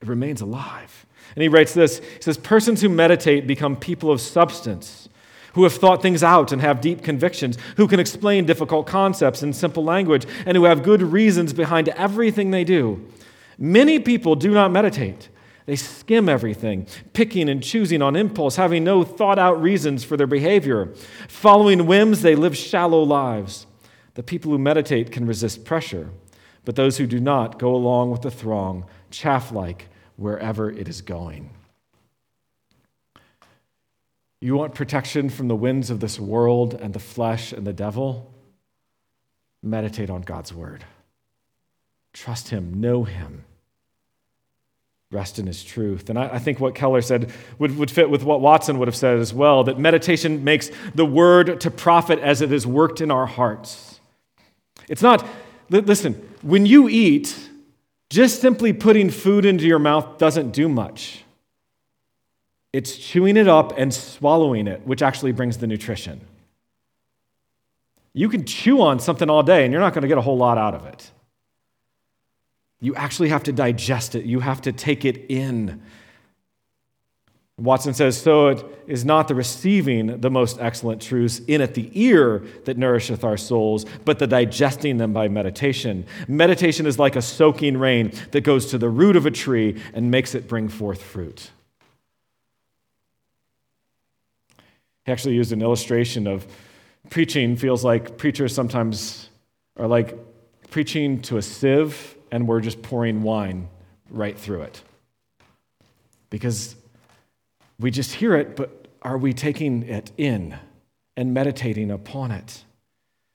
It 0.00 0.08
remains 0.08 0.40
alive. 0.40 1.06
And 1.34 1.42
he 1.42 1.48
writes 1.48 1.74
this 1.74 1.98
He 1.98 2.22
says, 2.22 2.38
Persons 2.38 2.82
who 2.82 2.88
meditate 2.88 3.46
become 3.46 3.76
people 3.76 4.10
of 4.10 4.20
substance 4.20 5.08
who 5.56 5.64
have 5.64 5.72
thought 5.72 6.02
things 6.02 6.22
out 6.22 6.52
and 6.52 6.60
have 6.60 6.82
deep 6.82 7.02
convictions, 7.02 7.56
who 7.78 7.88
can 7.88 7.98
explain 7.98 8.44
difficult 8.44 8.86
concepts 8.86 9.42
in 9.42 9.54
simple 9.54 9.82
language, 9.82 10.26
and 10.44 10.54
who 10.54 10.64
have 10.64 10.82
good 10.82 11.00
reasons 11.00 11.54
behind 11.54 11.88
everything 11.88 12.50
they 12.50 12.62
do. 12.62 13.02
Many 13.56 13.98
people 13.98 14.34
do 14.36 14.50
not 14.50 14.70
meditate. 14.70 15.30
They 15.64 15.76
skim 15.76 16.28
everything, 16.28 16.86
picking 17.14 17.48
and 17.48 17.62
choosing 17.62 18.02
on 18.02 18.16
impulse, 18.16 18.56
having 18.56 18.84
no 18.84 19.02
thought 19.02 19.38
out 19.38 19.60
reasons 19.60 20.04
for 20.04 20.18
their 20.18 20.26
behavior. 20.26 20.92
Following 21.26 21.86
whims, 21.86 22.20
they 22.20 22.36
live 22.36 22.54
shallow 22.54 23.02
lives. 23.02 23.65
The 24.16 24.22
people 24.22 24.50
who 24.50 24.58
meditate 24.58 25.12
can 25.12 25.26
resist 25.26 25.66
pressure, 25.66 26.08
but 26.64 26.74
those 26.74 26.96
who 26.96 27.06
do 27.06 27.20
not 27.20 27.58
go 27.58 27.74
along 27.74 28.10
with 28.10 28.22
the 28.22 28.30
throng, 28.30 28.86
chaff 29.10 29.52
like, 29.52 29.88
wherever 30.16 30.70
it 30.70 30.88
is 30.88 31.02
going. 31.02 31.50
You 34.40 34.56
want 34.56 34.74
protection 34.74 35.28
from 35.28 35.48
the 35.48 35.54
winds 35.54 35.90
of 35.90 36.00
this 36.00 36.18
world 36.18 36.72
and 36.72 36.94
the 36.94 36.98
flesh 36.98 37.52
and 37.52 37.66
the 37.66 37.74
devil? 37.74 38.32
Meditate 39.62 40.08
on 40.08 40.22
God's 40.22 40.52
word. 40.52 40.82
Trust 42.14 42.48
Him, 42.48 42.80
know 42.80 43.04
Him, 43.04 43.44
rest 45.10 45.38
in 45.38 45.46
His 45.46 45.62
truth. 45.62 46.08
And 46.08 46.18
I, 46.18 46.28
I, 46.28 46.38
think 46.38 46.58
what 46.58 46.74
Keller 46.74 47.02
said 47.02 47.30
would, 47.58 47.76
would 47.76 47.90
fit 47.90 48.08
with 48.08 48.22
what 48.22 48.40
Watson 48.40 48.78
would 48.78 48.88
have 48.88 48.96
said 48.96 49.18
as 49.18 49.34
well 49.34 49.64
that 49.64 49.78
meditation 49.78 50.42
makes 50.42 50.70
the 50.94 51.04
word 51.04 51.60
to 51.60 51.70
profit 51.70 52.18
as 52.20 52.40
it 52.40 52.50
is 52.50 52.66
worked 52.66 53.02
in 53.02 53.10
our 53.10 53.26
hearts. 53.26 53.95
It's 54.88 55.02
not, 55.02 55.26
listen, 55.70 56.14
when 56.42 56.66
you 56.66 56.88
eat, 56.88 57.36
just 58.10 58.40
simply 58.40 58.72
putting 58.72 59.10
food 59.10 59.44
into 59.44 59.66
your 59.66 59.78
mouth 59.78 60.18
doesn't 60.18 60.52
do 60.52 60.68
much. 60.68 61.24
It's 62.72 62.96
chewing 62.96 63.36
it 63.36 63.48
up 63.48 63.72
and 63.76 63.92
swallowing 63.92 64.66
it, 64.66 64.86
which 64.86 65.02
actually 65.02 65.32
brings 65.32 65.58
the 65.58 65.66
nutrition. 65.66 66.20
You 68.12 68.28
can 68.28 68.44
chew 68.44 68.80
on 68.80 68.98
something 69.00 69.28
all 69.28 69.42
day 69.42 69.64
and 69.64 69.72
you're 69.72 69.80
not 69.80 69.92
going 69.92 70.02
to 70.02 70.08
get 70.08 70.18
a 70.18 70.22
whole 70.22 70.36
lot 70.36 70.58
out 70.58 70.74
of 70.74 70.86
it. 70.86 71.10
You 72.80 72.94
actually 72.94 73.30
have 73.30 73.42
to 73.44 73.52
digest 73.52 74.14
it, 74.14 74.24
you 74.24 74.40
have 74.40 74.60
to 74.62 74.72
take 74.72 75.04
it 75.04 75.26
in. 75.30 75.82
Watson 77.58 77.94
says, 77.94 78.20
So 78.20 78.48
it 78.48 78.64
is 78.86 79.04
not 79.04 79.28
the 79.28 79.34
receiving 79.34 80.20
the 80.20 80.30
most 80.30 80.58
excellent 80.60 81.00
truths 81.00 81.38
in 81.46 81.62
at 81.62 81.74
the 81.74 81.90
ear 81.94 82.40
that 82.66 82.76
nourisheth 82.76 83.24
our 83.24 83.38
souls, 83.38 83.86
but 84.04 84.18
the 84.18 84.26
digesting 84.26 84.98
them 84.98 85.14
by 85.14 85.28
meditation. 85.28 86.04
Meditation 86.28 86.86
is 86.86 86.98
like 86.98 87.16
a 87.16 87.22
soaking 87.22 87.78
rain 87.78 88.12
that 88.32 88.42
goes 88.42 88.66
to 88.66 88.78
the 88.78 88.90
root 88.90 89.16
of 89.16 89.24
a 89.24 89.30
tree 89.30 89.80
and 89.94 90.10
makes 90.10 90.34
it 90.34 90.46
bring 90.46 90.68
forth 90.68 91.02
fruit. 91.02 91.50
He 95.06 95.12
actually 95.12 95.36
used 95.36 95.52
an 95.52 95.62
illustration 95.62 96.26
of 96.26 96.46
preaching 97.08 97.56
feels 97.56 97.84
like 97.84 98.18
preachers 98.18 98.54
sometimes 98.54 99.30
are 99.78 99.86
like 99.86 100.18
preaching 100.70 101.22
to 101.22 101.38
a 101.38 101.42
sieve 101.42 102.16
and 102.30 102.46
we're 102.46 102.60
just 102.60 102.82
pouring 102.82 103.22
wine 103.22 103.68
right 104.10 104.36
through 104.36 104.62
it. 104.62 104.82
Because 106.28 106.74
we 107.78 107.90
just 107.90 108.14
hear 108.14 108.34
it, 108.34 108.56
but 108.56 108.88
are 109.02 109.18
we 109.18 109.32
taking 109.32 109.82
it 109.82 110.12
in 110.16 110.58
and 111.16 111.32
meditating 111.34 111.90
upon 111.90 112.30
it? 112.30 112.64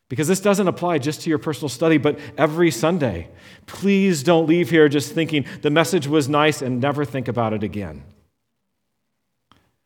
Because 0.09 0.27
this 0.27 0.41
doesn't 0.41 0.67
apply 0.67 0.97
just 0.97 1.21
to 1.21 1.29
your 1.29 1.39
personal 1.39 1.69
study, 1.69 1.97
but 1.97 2.19
every 2.37 2.69
Sunday. 2.69 3.29
Please 3.65 4.23
don't 4.23 4.45
leave 4.45 4.69
here 4.69 4.89
just 4.89 5.13
thinking 5.13 5.45
the 5.61 5.69
message 5.69 6.05
was 6.05 6.27
nice 6.27 6.61
and 6.61 6.81
never 6.81 7.05
think 7.05 7.29
about 7.29 7.53
it 7.53 7.63
again. 7.63 8.03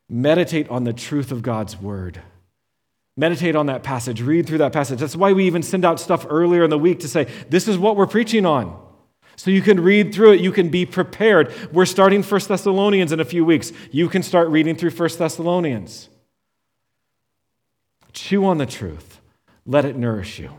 Meditate 0.10 0.68
on 0.70 0.84
the 0.84 0.94
truth 0.94 1.32
of 1.32 1.42
God's 1.42 1.80
word. 1.80 2.22
Meditate 3.18 3.56
on 3.56 3.68
that 3.68 3.84
passage, 3.84 4.22
read 4.22 4.46
through 4.46 4.58
that 4.58 4.74
passage. 4.74 5.00
That's 5.00 5.16
why 5.16 5.32
we 5.32 5.46
even 5.46 5.64
send 5.64 5.86
out 5.86 6.00
stuff 6.00 6.26
earlier 6.30 6.64
in 6.64 6.70
the 6.70 6.78
week 6.78 7.00
to 7.02 7.08
say, 7.08 7.26
this 7.50 7.68
is 7.68 7.78
what 7.78 7.96
we're 7.96 8.08
preaching 8.08 8.46
on. 8.46 8.85
So 9.36 9.52
you 9.52 9.62
can 9.62 9.82
read 9.82 10.14
through 10.14 10.34
it, 10.34 10.42
you 10.42 10.52
can 10.52 10.70
be 10.70 10.86
prepared. 10.86 11.54
We're 11.72 11.86
starting 11.86 12.24
1 12.24 12.42
Thessalonians 12.48 13.12
in 13.12 13.20
a 13.20 13.26
few 13.26 13.44
weeks. 13.44 13.72
You 13.92 14.08
can 14.08 14.24
start 14.24 14.48
reading 14.50 14.76
through 14.76 14.92
1 14.92 15.10
Thessalonians. 15.18 16.10
Chew 18.14 18.46
on 18.46 18.58
the 18.58 18.66
truth, 18.66 19.20
let 19.66 19.84
it 19.84 19.98
nourish 19.98 20.40
you. 20.40 20.52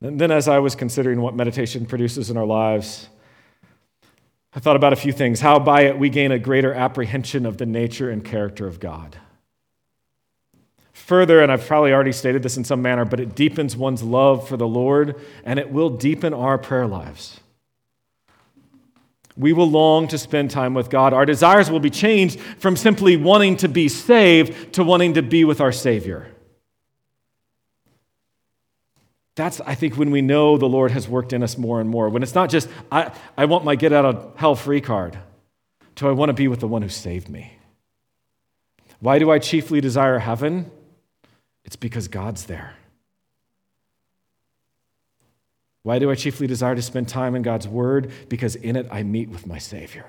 And 0.00 0.18
then, 0.18 0.30
as 0.30 0.46
I 0.48 0.58
was 0.58 0.74
considering 0.74 1.20
what 1.20 1.34
meditation 1.34 1.86
produces 1.86 2.30
in 2.30 2.36
our 2.36 2.46
lives, 2.46 3.08
I 4.54 4.60
thought 4.60 4.76
about 4.76 4.92
a 4.92 4.96
few 4.96 5.12
things. 5.12 5.40
How 5.40 5.58
by 5.58 5.82
it 5.82 5.98
we 5.98 6.08
gain 6.08 6.32
a 6.32 6.38
greater 6.38 6.72
apprehension 6.72 7.44
of 7.44 7.58
the 7.58 7.66
nature 7.66 8.10
and 8.10 8.24
character 8.24 8.66
of 8.66 8.80
God. 8.80 9.18
Further, 11.06 11.40
and 11.40 11.52
I've 11.52 11.64
probably 11.64 11.92
already 11.92 12.10
stated 12.10 12.42
this 12.42 12.56
in 12.56 12.64
some 12.64 12.82
manner, 12.82 13.04
but 13.04 13.20
it 13.20 13.36
deepens 13.36 13.76
one's 13.76 14.02
love 14.02 14.48
for 14.48 14.56
the 14.56 14.66
Lord 14.66 15.14
and 15.44 15.60
it 15.60 15.70
will 15.70 15.88
deepen 15.88 16.34
our 16.34 16.58
prayer 16.58 16.84
lives. 16.84 17.38
We 19.36 19.52
will 19.52 19.70
long 19.70 20.08
to 20.08 20.18
spend 20.18 20.50
time 20.50 20.74
with 20.74 20.90
God. 20.90 21.12
Our 21.12 21.24
desires 21.24 21.70
will 21.70 21.78
be 21.78 21.90
changed 21.90 22.40
from 22.58 22.74
simply 22.74 23.16
wanting 23.16 23.56
to 23.58 23.68
be 23.68 23.88
saved 23.88 24.72
to 24.72 24.82
wanting 24.82 25.14
to 25.14 25.22
be 25.22 25.44
with 25.44 25.60
our 25.60 25.70
Savior. 25.70 26.26
That's, 29.36 29.60
I 29.60 29.76
think, 29.76 29.96
when 29.96 30.10
we 30.10 30.22
know 30.22 30.58
the 30.58 30.66
Lord 30.66 30.90
has 30.90 31.08
worked 31.08 31.32
in 31.32 31.44
us 31.44 31.56
more 31.56 31.80
and 31.80 31.88
more. 31.88 32.08
When 32.08 32.24
it's 32.24 32.34
not 32.34 32.50
just, 32.50 32.68
I, 32.90 33.12
I 33.36 33.44
want 33.44 33.64
my 33.64 33.76
get 33.76 33.92
out 33.92 34.06
of 34.06 34.32
hell 34.34 34.56
free 34.56 34.80
card, 34.80 35.16
to 35.94 36.08
I 36.08 36.12
want 36.12 36.30
to 36.30 36.32
be 36.32 36.48
with 36.48 36.58
the 36.58 36.66
one 36.66 36.82
who 36.82 36.88
saved 36.88 37.28
me. 37.28 37.52
Why 38.98 39.20
do 39.20 39.30
I 39.30 39.38
chiefly 39.38 39.80
desire 39.80 40.18
heaven? 40.18 40.72
It's 41.66 41.76
because 41.76 42.08
God's 42.08 42.46
there. 42.46 42.74
Why 45.82 45.98
do 45.98 46.10
I 46.10 46.14
chiefly 46.14 46.46
desire 46.46 46.74
to 46.74 46.82
spend 46.82 47.08
time 47.08 47.34
in 47.34 47.42
God's 47.42 47.68
Word? 47.68 48.10
Because 48.28 48.56
in 48.56 48.74
it 48.74 48.88
I 48.90 49.02
meet 49.02 49.28
with 49.28 49.46
my 49.46 49.58
Savior. 49.58 50.06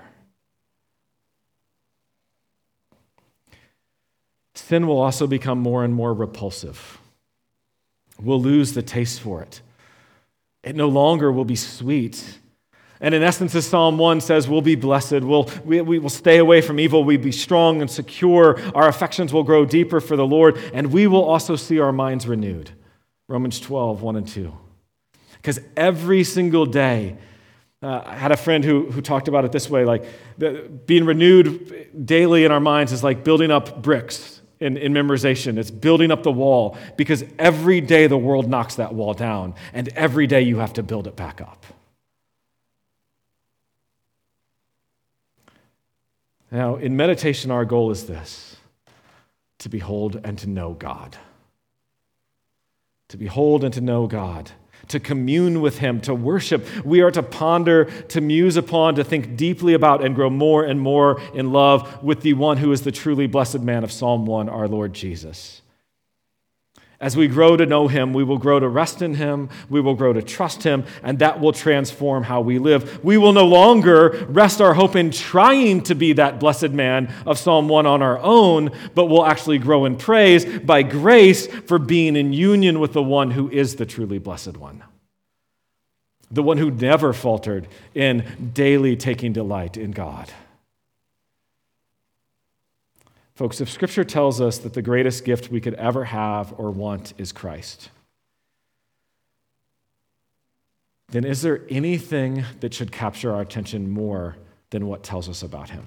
Sin 4.55 4.87
will 4.87 4.99
also 4.99 5.27
become 5.27 5.59
more 5.59 5.83
and 5.83 5.93
more 5.93 6.13
repulsive 6.13 6.99
we'll 8.21 8.41
lose 8.41 8.73
the 8.73 8.81
taste 8.81 9.21
for 9.21 9.41
it. 9.41 9.61
It 10.63 10.75
no 10.75 10.87
longer 10.87 11.31
will 11.31 11.45
be 11.45 11.55
sweet. 11.55 12.39
And 12.99 13.13
in 13.13 13.21
essence, 13.21 13.53
as 13.55 13.65
Psalm 13.67 13.97
1 13.97 14.21
says, 14.21 14.47
we'll 14.47 14.61
be 14.61 14.75
blessed. 14.75 15.21
We'll, 15.21 15.49
we, 15.63 15.81
we 15.81 15.99
will 15.99 16.09
stay 16.09 16.37
away 16.37 16.61
from 16.61 16.79
evil. 16.79 17.03
We'll 17.03 17.19
be 17.19 17.31
strong 17.31 17.81
and 17.81 17.89
secure. 17.89 18.59
Our 18.75 18.87
affections 18.87 19.31
will 19.31 19.43
grow 19.43 19.65
deeper 19.65 20.01
for 20.01 20.15
the 20.15 20.25
Lord. 20.25 20.57
And 20.73 20.91
we 20.91 21.07
will 21.07 21.23
also 21.23 21.55
see 21.55 21.79
our 21.79 21.91
minds 21.91 22.27
renewed. 22.27 22.71
Romans 23.27 23.59
12, 23.59 24.01
1 24.01 24.15
and 24.15 24.27
2. 24.27 24.57
Because 25.35 25.59
every 25.75 26.23
single 26.23 26.65
day, 26.65 27.17
uh, 27.83 28.01
I 28.05 28.15
had 28.15 28.31
a 28.31 28.37
friend 28.37 28.63
who, 28.63 28.89
who 28.89 29.01
talked 29.01 29.27
about 29.27 29.45
it 29.45 29.51
this 29.51 29.69
way 29.69 29.85
like 29.85 30.03
the, 30.37 30.67
being 30.87 31.05
renewed 31.05 32.05
daily 32.05 32.43
in 32.43 32.51
our 32.51 32.59
minds 32.59 32.91
is 32.91 33.03
like 33.03 33.23
building 33.23 33.51
up 33.51 33.83
bricks 33.83 34.41
in, 34.59 34.77
in 34.77 34.93
memorization. 34.93 35.57
It's 35.57 35.69
building 35.69 36.09
up 36.11 36.23
the 36.23 36.31
wall 36.31 36.77
because 36.95 37.23
every 37.37 37.81
day 37.81 38.07
the 38.07 38.17
world 38.17 38.49
knocks 38.49 38.75
that 38.75 38.93
wall 38.93 39.13
down, 39.13 39.53
and 39.73 39.89
every 39.89 40.25
day 40.25 40.41
you 40.41 40.57
have 40.57 40.73
to 40.73 40.83
build 40.83 41.07
it 41.07 41.15
back 41.15 41.41
up. 41.41 41.65
Now, 46.51 46.75
in 46.75 46.95
meditation, 46.95 47.51
our 47.51 47.65
goal 47.65 47.91
is 47.91 48.05
this 48.05 48.57
to 49.59 49.69
behold 49.69 50.19
and 50.23 50.37
to 50.39 50.47
know 50.47 50.73
God. 50.73 51.17
To 53.09 53.17
behold 53.17 53.63
and 53.63 53.73
to 53.73 53.81
know 53.81 54.05
God, 54.07 54.51
to 54.89 54.99
commune 54.99 55.61
with 55.61 55.79
Him, 55.79 56.01
to 56.01 56.13
worship. 56.13 56.65
We 56.85 57.01
are 57.01 57.11
to 57.11 57.23
ponder, 57.23 57.85
to 57.85 58.21
muse 58.21 58.57
upon, 58.57 58.95
to 58.95 59.03
think 59.03 59.37
deeply 59.37 59.73
about, 59.73 60.03
and 60.03 60.13
grow 60.13 60.29
more 60.29 60.63
and 60.63 60.79
more 60.79 61.21
in 61.33 61.51
love 61.51 62.03
with 62.03 62.21
the 62.21 62.33
one 62.33 62.57
who 62.57 62.71
is 62.71 62.81
the 62.81 62.91
truly 62.91 63.27
blessed 63.27 63.61
man 63.61 63.83
of 63.83 63.91
Psalm 63.91 64.25
1, 64.25 64.49
our 64.49 64.67
Lord 64.67 64.93
Jesus. 64.93 65.61
As 66.99 67.15
we 67.15 67.27
grow 67.27 67.55
to 67.55 67.65
know 67.67 67.87
Him, 67.87 68.11
we 68.11 68.23
will 68.23 68.39
grow 68.39 68.59
to 68.59 68.67
rest 68.67 69.03
in 69.03 69.13
Him, 69.13 69.49
we 69.69 69.79
will 69.79 69.93
grow 69.93 70.13
to 70.13 70.21
trust 70.23 70.63
Him, 70.63 70.83
and 71.03 71.19
that 71.19 71.39
will 71.39 71.53
transform 71.53 72.23
how 72.23 72.41
we 72.41 72.57
live. 72.57 73.03
We 73.03 73.17
will 73.17 73.33
no 73.33 73.45
longer 73.45 74.25
rest 74.29 74.61
our 74.61 74.73
hope 74.73 74.95
in 74.95 75.11
trying 75.11 75.83
to 75.83 75.93
be 75.93 76.13
that 76.13 76.39
blessed 76.39 76.71
man 76.71 77.13
of 77.27 77.37
Psalm 77.37 77.69
1 77.69 77.85
on 77.85 78.01
our 78.01 78.17
own, 78.17 78.71
but 78.95 79.05
we'll 79.05 79.27
actually 79.27 79.59
grow 79.59 79.85
in 79.85 79.95
praise 79.95 80.43
by 80.59 80.81
grace 80.81 81.45
for 81.45 81.77
being 81.77 82.15
in 82.15 82.33
union 82.33 82.79
with 82.79 82.93
the 82.93 83.03
one 83.03 83.29
who 83.29 83.47
is 83.51 83.75
the 83.75 83.85
truly 83.85 84.17
blessed 84.17 84.57
one. 84.57 84.83
The 86.31 86.43
one 86.43 86.57
who 86.57 86.71
never 86.71 87.13
faltered 87.13 87.67
in 87.93 88.51
daily 88.53 88.95
taking 88.95 89.33
delight 89.33 89.77
in 89.77 89.91
God. 89.91 90.31
Folks, 93.37 93.61
if 93.61 93.69
Scripture 93.69 94.03
tells 94.03 94.41
us 94.41 94.57
that 94.57 94.73
the 94.73 94.81
greatest 94.81 95.23
gift 95.23 95.51
we 95.51 95.61
could 95.61 95.75
ever 95.75 96.05
have 96.05 96.55
or 96.57 96.71
want 96.71 97.13
is 97.19 97.31
Christ, 97.31 97.91
then 101.09 101.23
is 101.23 101.43
there 101.43 101.61
anything 101.69 102.45
that 102.61 102.73
should 102.73 102.91
capture 102.91 103.31
our 103.31 103.41
attention 103.41 103.91
more 103.91 104.37
than 104.71 104.87
what 104.87 105.03
tells 105.03 105.29
us 105.29 105.43
about 105.43 105.69
Him? 105.69 105.85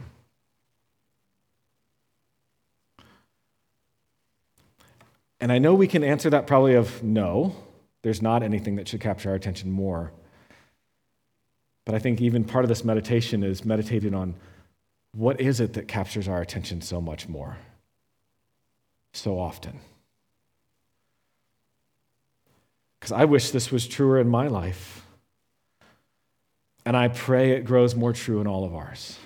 And 5.41 5.51
I 5.51 5.59
know 5.59 5.75
we 5.75 5.89
can 5.89 6.05
answer 6.05 6.31
that 6.31 6.47
probably 6.47 6.77
of 6.77 7.03
no, 7.03 7.57
there's 8.03 8.23
not 8.23 8.45
anything 8.45 8.77
that 8.77 8.87
should 8.87 9.01
capture 9.01 9.31
our 9.31 9.35
attention 9.35 9.73
more. 9.73 10.13
But 11.85 11.97
I 11.97 11.99
think 11.99 12.21
even 12.21 12.45
part 12.45 12.65
of 12.65 12.69
this 12.69 12.85
meditation 12.85 13.43
is 13.43 13.65
meditating 13.65 14.15
on 14.15 14.37
what 15.13 15.41
is 15.41 15.61
it 15.61 15.73
that 15.75 15.89
captures 15.89 16.29
our 16.29 16.41
attention 16.41 16.81
so 16.81 17.01
much 17.01 17.29
more, 17.29 17.59
so 19.13 19.39
often? 19.39 19.81
Because 22.99 23.13
I 23.13 23.25
wish 23.25 23.51
this 23.51 23.73
was 23.73 23.89
truer 23.89 24.21
in 24.21 24.29
my 24.29 24.47
life. 24.47 25.07
And 26.85 26.97
I 26.97 27.09
pray 27.09 27.53
it 27.53 27.65
grows 27.65 27.95
more 27.95 28.13
true 28.13 28.41
in 28.41 28.47
all 28.47 28.65
of 28.65 28.75
ours. 28.75 29.19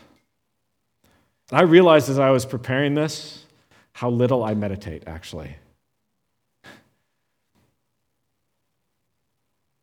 And 1.51 1.59
I 1.59 1.63
realized 1.63 2.09
as 2.09 2.19
I 2.19 2.31
was 2.31 2.47
preparing 2.47 2.95
this 2.95 3.45
how 3.93 4.11
little 4.11 4.43
I 4.43 4.55
meditate, 4.55 5.05
actually. 5.07 5.57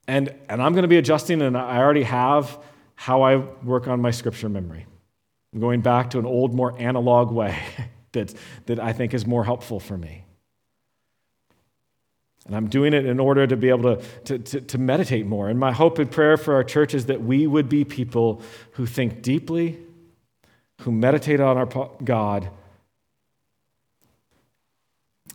And, 0.07 0.33
and 0.49 0.61
I'm 0.61 0.73
going 0.73 0.81
to 0.81 0.89
be 0.89 0.97
adjusting, 0.97 1.41
and 1.41 1.57
I 1.57 1.77
already 1.77 2.03
have 2.03 2.57
how 2.95 3.21
I 3.21 3.37
work 3.37 3.87
on 3.87 4.01
my 4.01 4.11
scripture 4.11 4.49
memory. 4.49 4.85
I'm 5.53 5.59
going 5.59 5.81
back 5.81 6.11
to 6.11 6.19
an 6.19 6.25
old, 6.25 6.53
more 6.53 6.79
analog 6.79 7.31
way 7.31 7.57
that, 8.13 8.33
that 8.67 8.79
I 8.79 8.93
think 8.93 9.13
is 9.13 9.25
more 9.25 9.43
helpful 9.43 9.79
for 9.79 9.97
me. 9.97 10.23
And 12.47 12.55
I'm 12.55 12.67
doing 12.69 12.93
it 12.93 13.05
in 13.05 13.19
order 13.19 13.45
to 13.45 13.55
be 13.55 13.69
able 13.69 13.95
to, 13.95 14.03
to, 14.25 14.39
to, 14.39 14.61
to, 14.61 14.77
meditate 14.77 15.27
more. 15.27 15.47
And 15.47 15.59
my 15.59 15.71
hope 15.71 15.99
and 15.99 16.09
prayer 16.09 16.37
for 16.37 16.55
our 16.55 16.63
church 16.63 16.95
is 16.95 17.05
that 17.05 17.21
we 17.21 17.45
would 17.45 17.69
be 17.69 17.85
people 17.85 18.41
who 18.71 18.87
think 18.87 19.21
deeply, 19.21 19.77
who 20.81 20.91
meditate 20.91 21.39
on 21.39 21.57
our 21.57 21.89
God, 22.03 22.49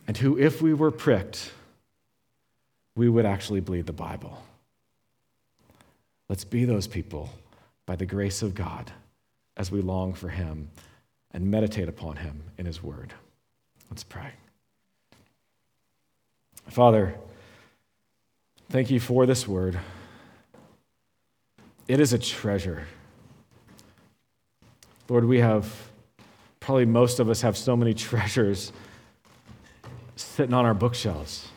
and 0.05 0.17
who, 0.17 0.37
if 0.37 0.61
we 0.61 0.73
were 0.73 0.91
pricked, 0.91 1.51
we 2.95 3.07
would 3.07 3.25
actually 3.25 3.61
bleed 3.61 3.85
the 3.85 3.93
Bible. 3.93 4.43
Let's 6.27 6.43
be 6.43 6.65
those 6.65 6.87
people 6.87 7.29
by 7.85 7.95
the 7.95 8.05
grace 8.05 8.41
of 8.41 8.53
God 8.53 8.91
as 9.57 9.71
we 9.71 9.81
long 9.81 10.13
for 10.13 10.29
Him 10.29 10.69
and 11.31 11.51
meditate 11.51 11.89
upon 11.89 12.15
Him 12.17 12.43
in 12.57 12.65
His 12.65 12.81
Word. 12.81 13.13
Let's 13.89 14.03
pray. 14.03 14.31
Father, 16.69 17.15
thank 18.69 18.89
you 18.89 18.99
for 18.99 19.25
this 19.25 19.47
Word. 19.47 19.77
It 21.87 21.99
is 21.99 22.13
a 22.13 22.19
treasure. 22.19 22.85
Lord, 25.09 25.25
we 25.25 25.39
have, 25.39 25.73
probably 26.59 26.85
most 26.85 27.19
of 27.19 27.29
us 27.29 27.41
have 27.41 27.57
so 27.57 27.75
many 27.75 27.93
treasures 27.95 28.71
sitting 30.15 30.53
on 30.53 30.65
our 30.65 30.73
bookshelves. 30.73 31.47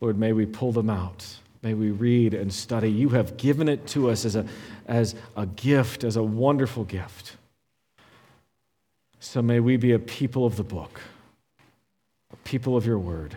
Lord, 0.00 0.18
may 0.18 0.32
we 0.32 0.44
pull 0.44 0.72
them 0.72 0.90
out. 0.90 1.24
May 1.62 1.72
we 1.72 1.90
read 1.90 2.34
and 2.34 2.52
study. 2.52 2.90
You 2.90 3.10
have 3.10 3.38
given 3.38 3.68
it 3.68 3.86
to 3.88 4.10
us 4.10 4.26
as 4.26 4.36
a, 4.36 4.44
as 4.86 5.14
a 5.36 5.46
gift, 5.46 6.04
as 6.04 6.16
a 6.16 6.22
wonderful 6.22 6.84
gift. 6.84 7.36
So 9.20 9.40
may 9.40 9.60
we 9.60 9.76
be 9.76 9.92
a 9.92 9.98
people 9.98 10.44
of 10.44 10.56
the 10.56 10.64
book, 10.64 11.00
a 12.32 12.36
people 12.36 12.76
of 12.76 12.86
your 12.86 12.98
word, 12.98 13.34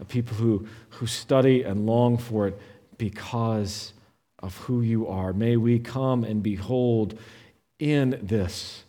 a 0.00 0.04
people 0.04 0.36
who, 0.36 0.66
who 0.90 1.06
study 1.06 1.62
and 1.62 1.86
long 1.86 2.18
for 2.18 2.48
it 2.48 2.60
because 2.98 3.92
of 4.40 4.56
who 4.58 4.82
you 4.82 5.08
are. 5.08 5.32
May 5.32 5.56
we 5.56 5.78
come 5.78 6.22
and 6.22 6.42
behold 6.42 7.18
in 7.78 8.18
this 8.22 8.84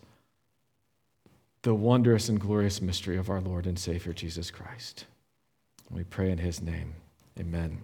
the 1.62 1.74
wondrous 1.74 2.30
and 2.30 2.40
glorious 2.40 2.80
mystery 2.80 3.18
of 3.18 3.28
our 3.28 3.42
Lord 3.42 3.66
and 3.66 3.80
Savior 3.80 4.14
Jesus 4.14 4.52
Christ. 4.52 5.06
We 5.90 6.04
pray 6.04 6.30
in 6.30 6.38
his 6.38 6.62
name. 6.62 6.94
Amen. 7.40 7.82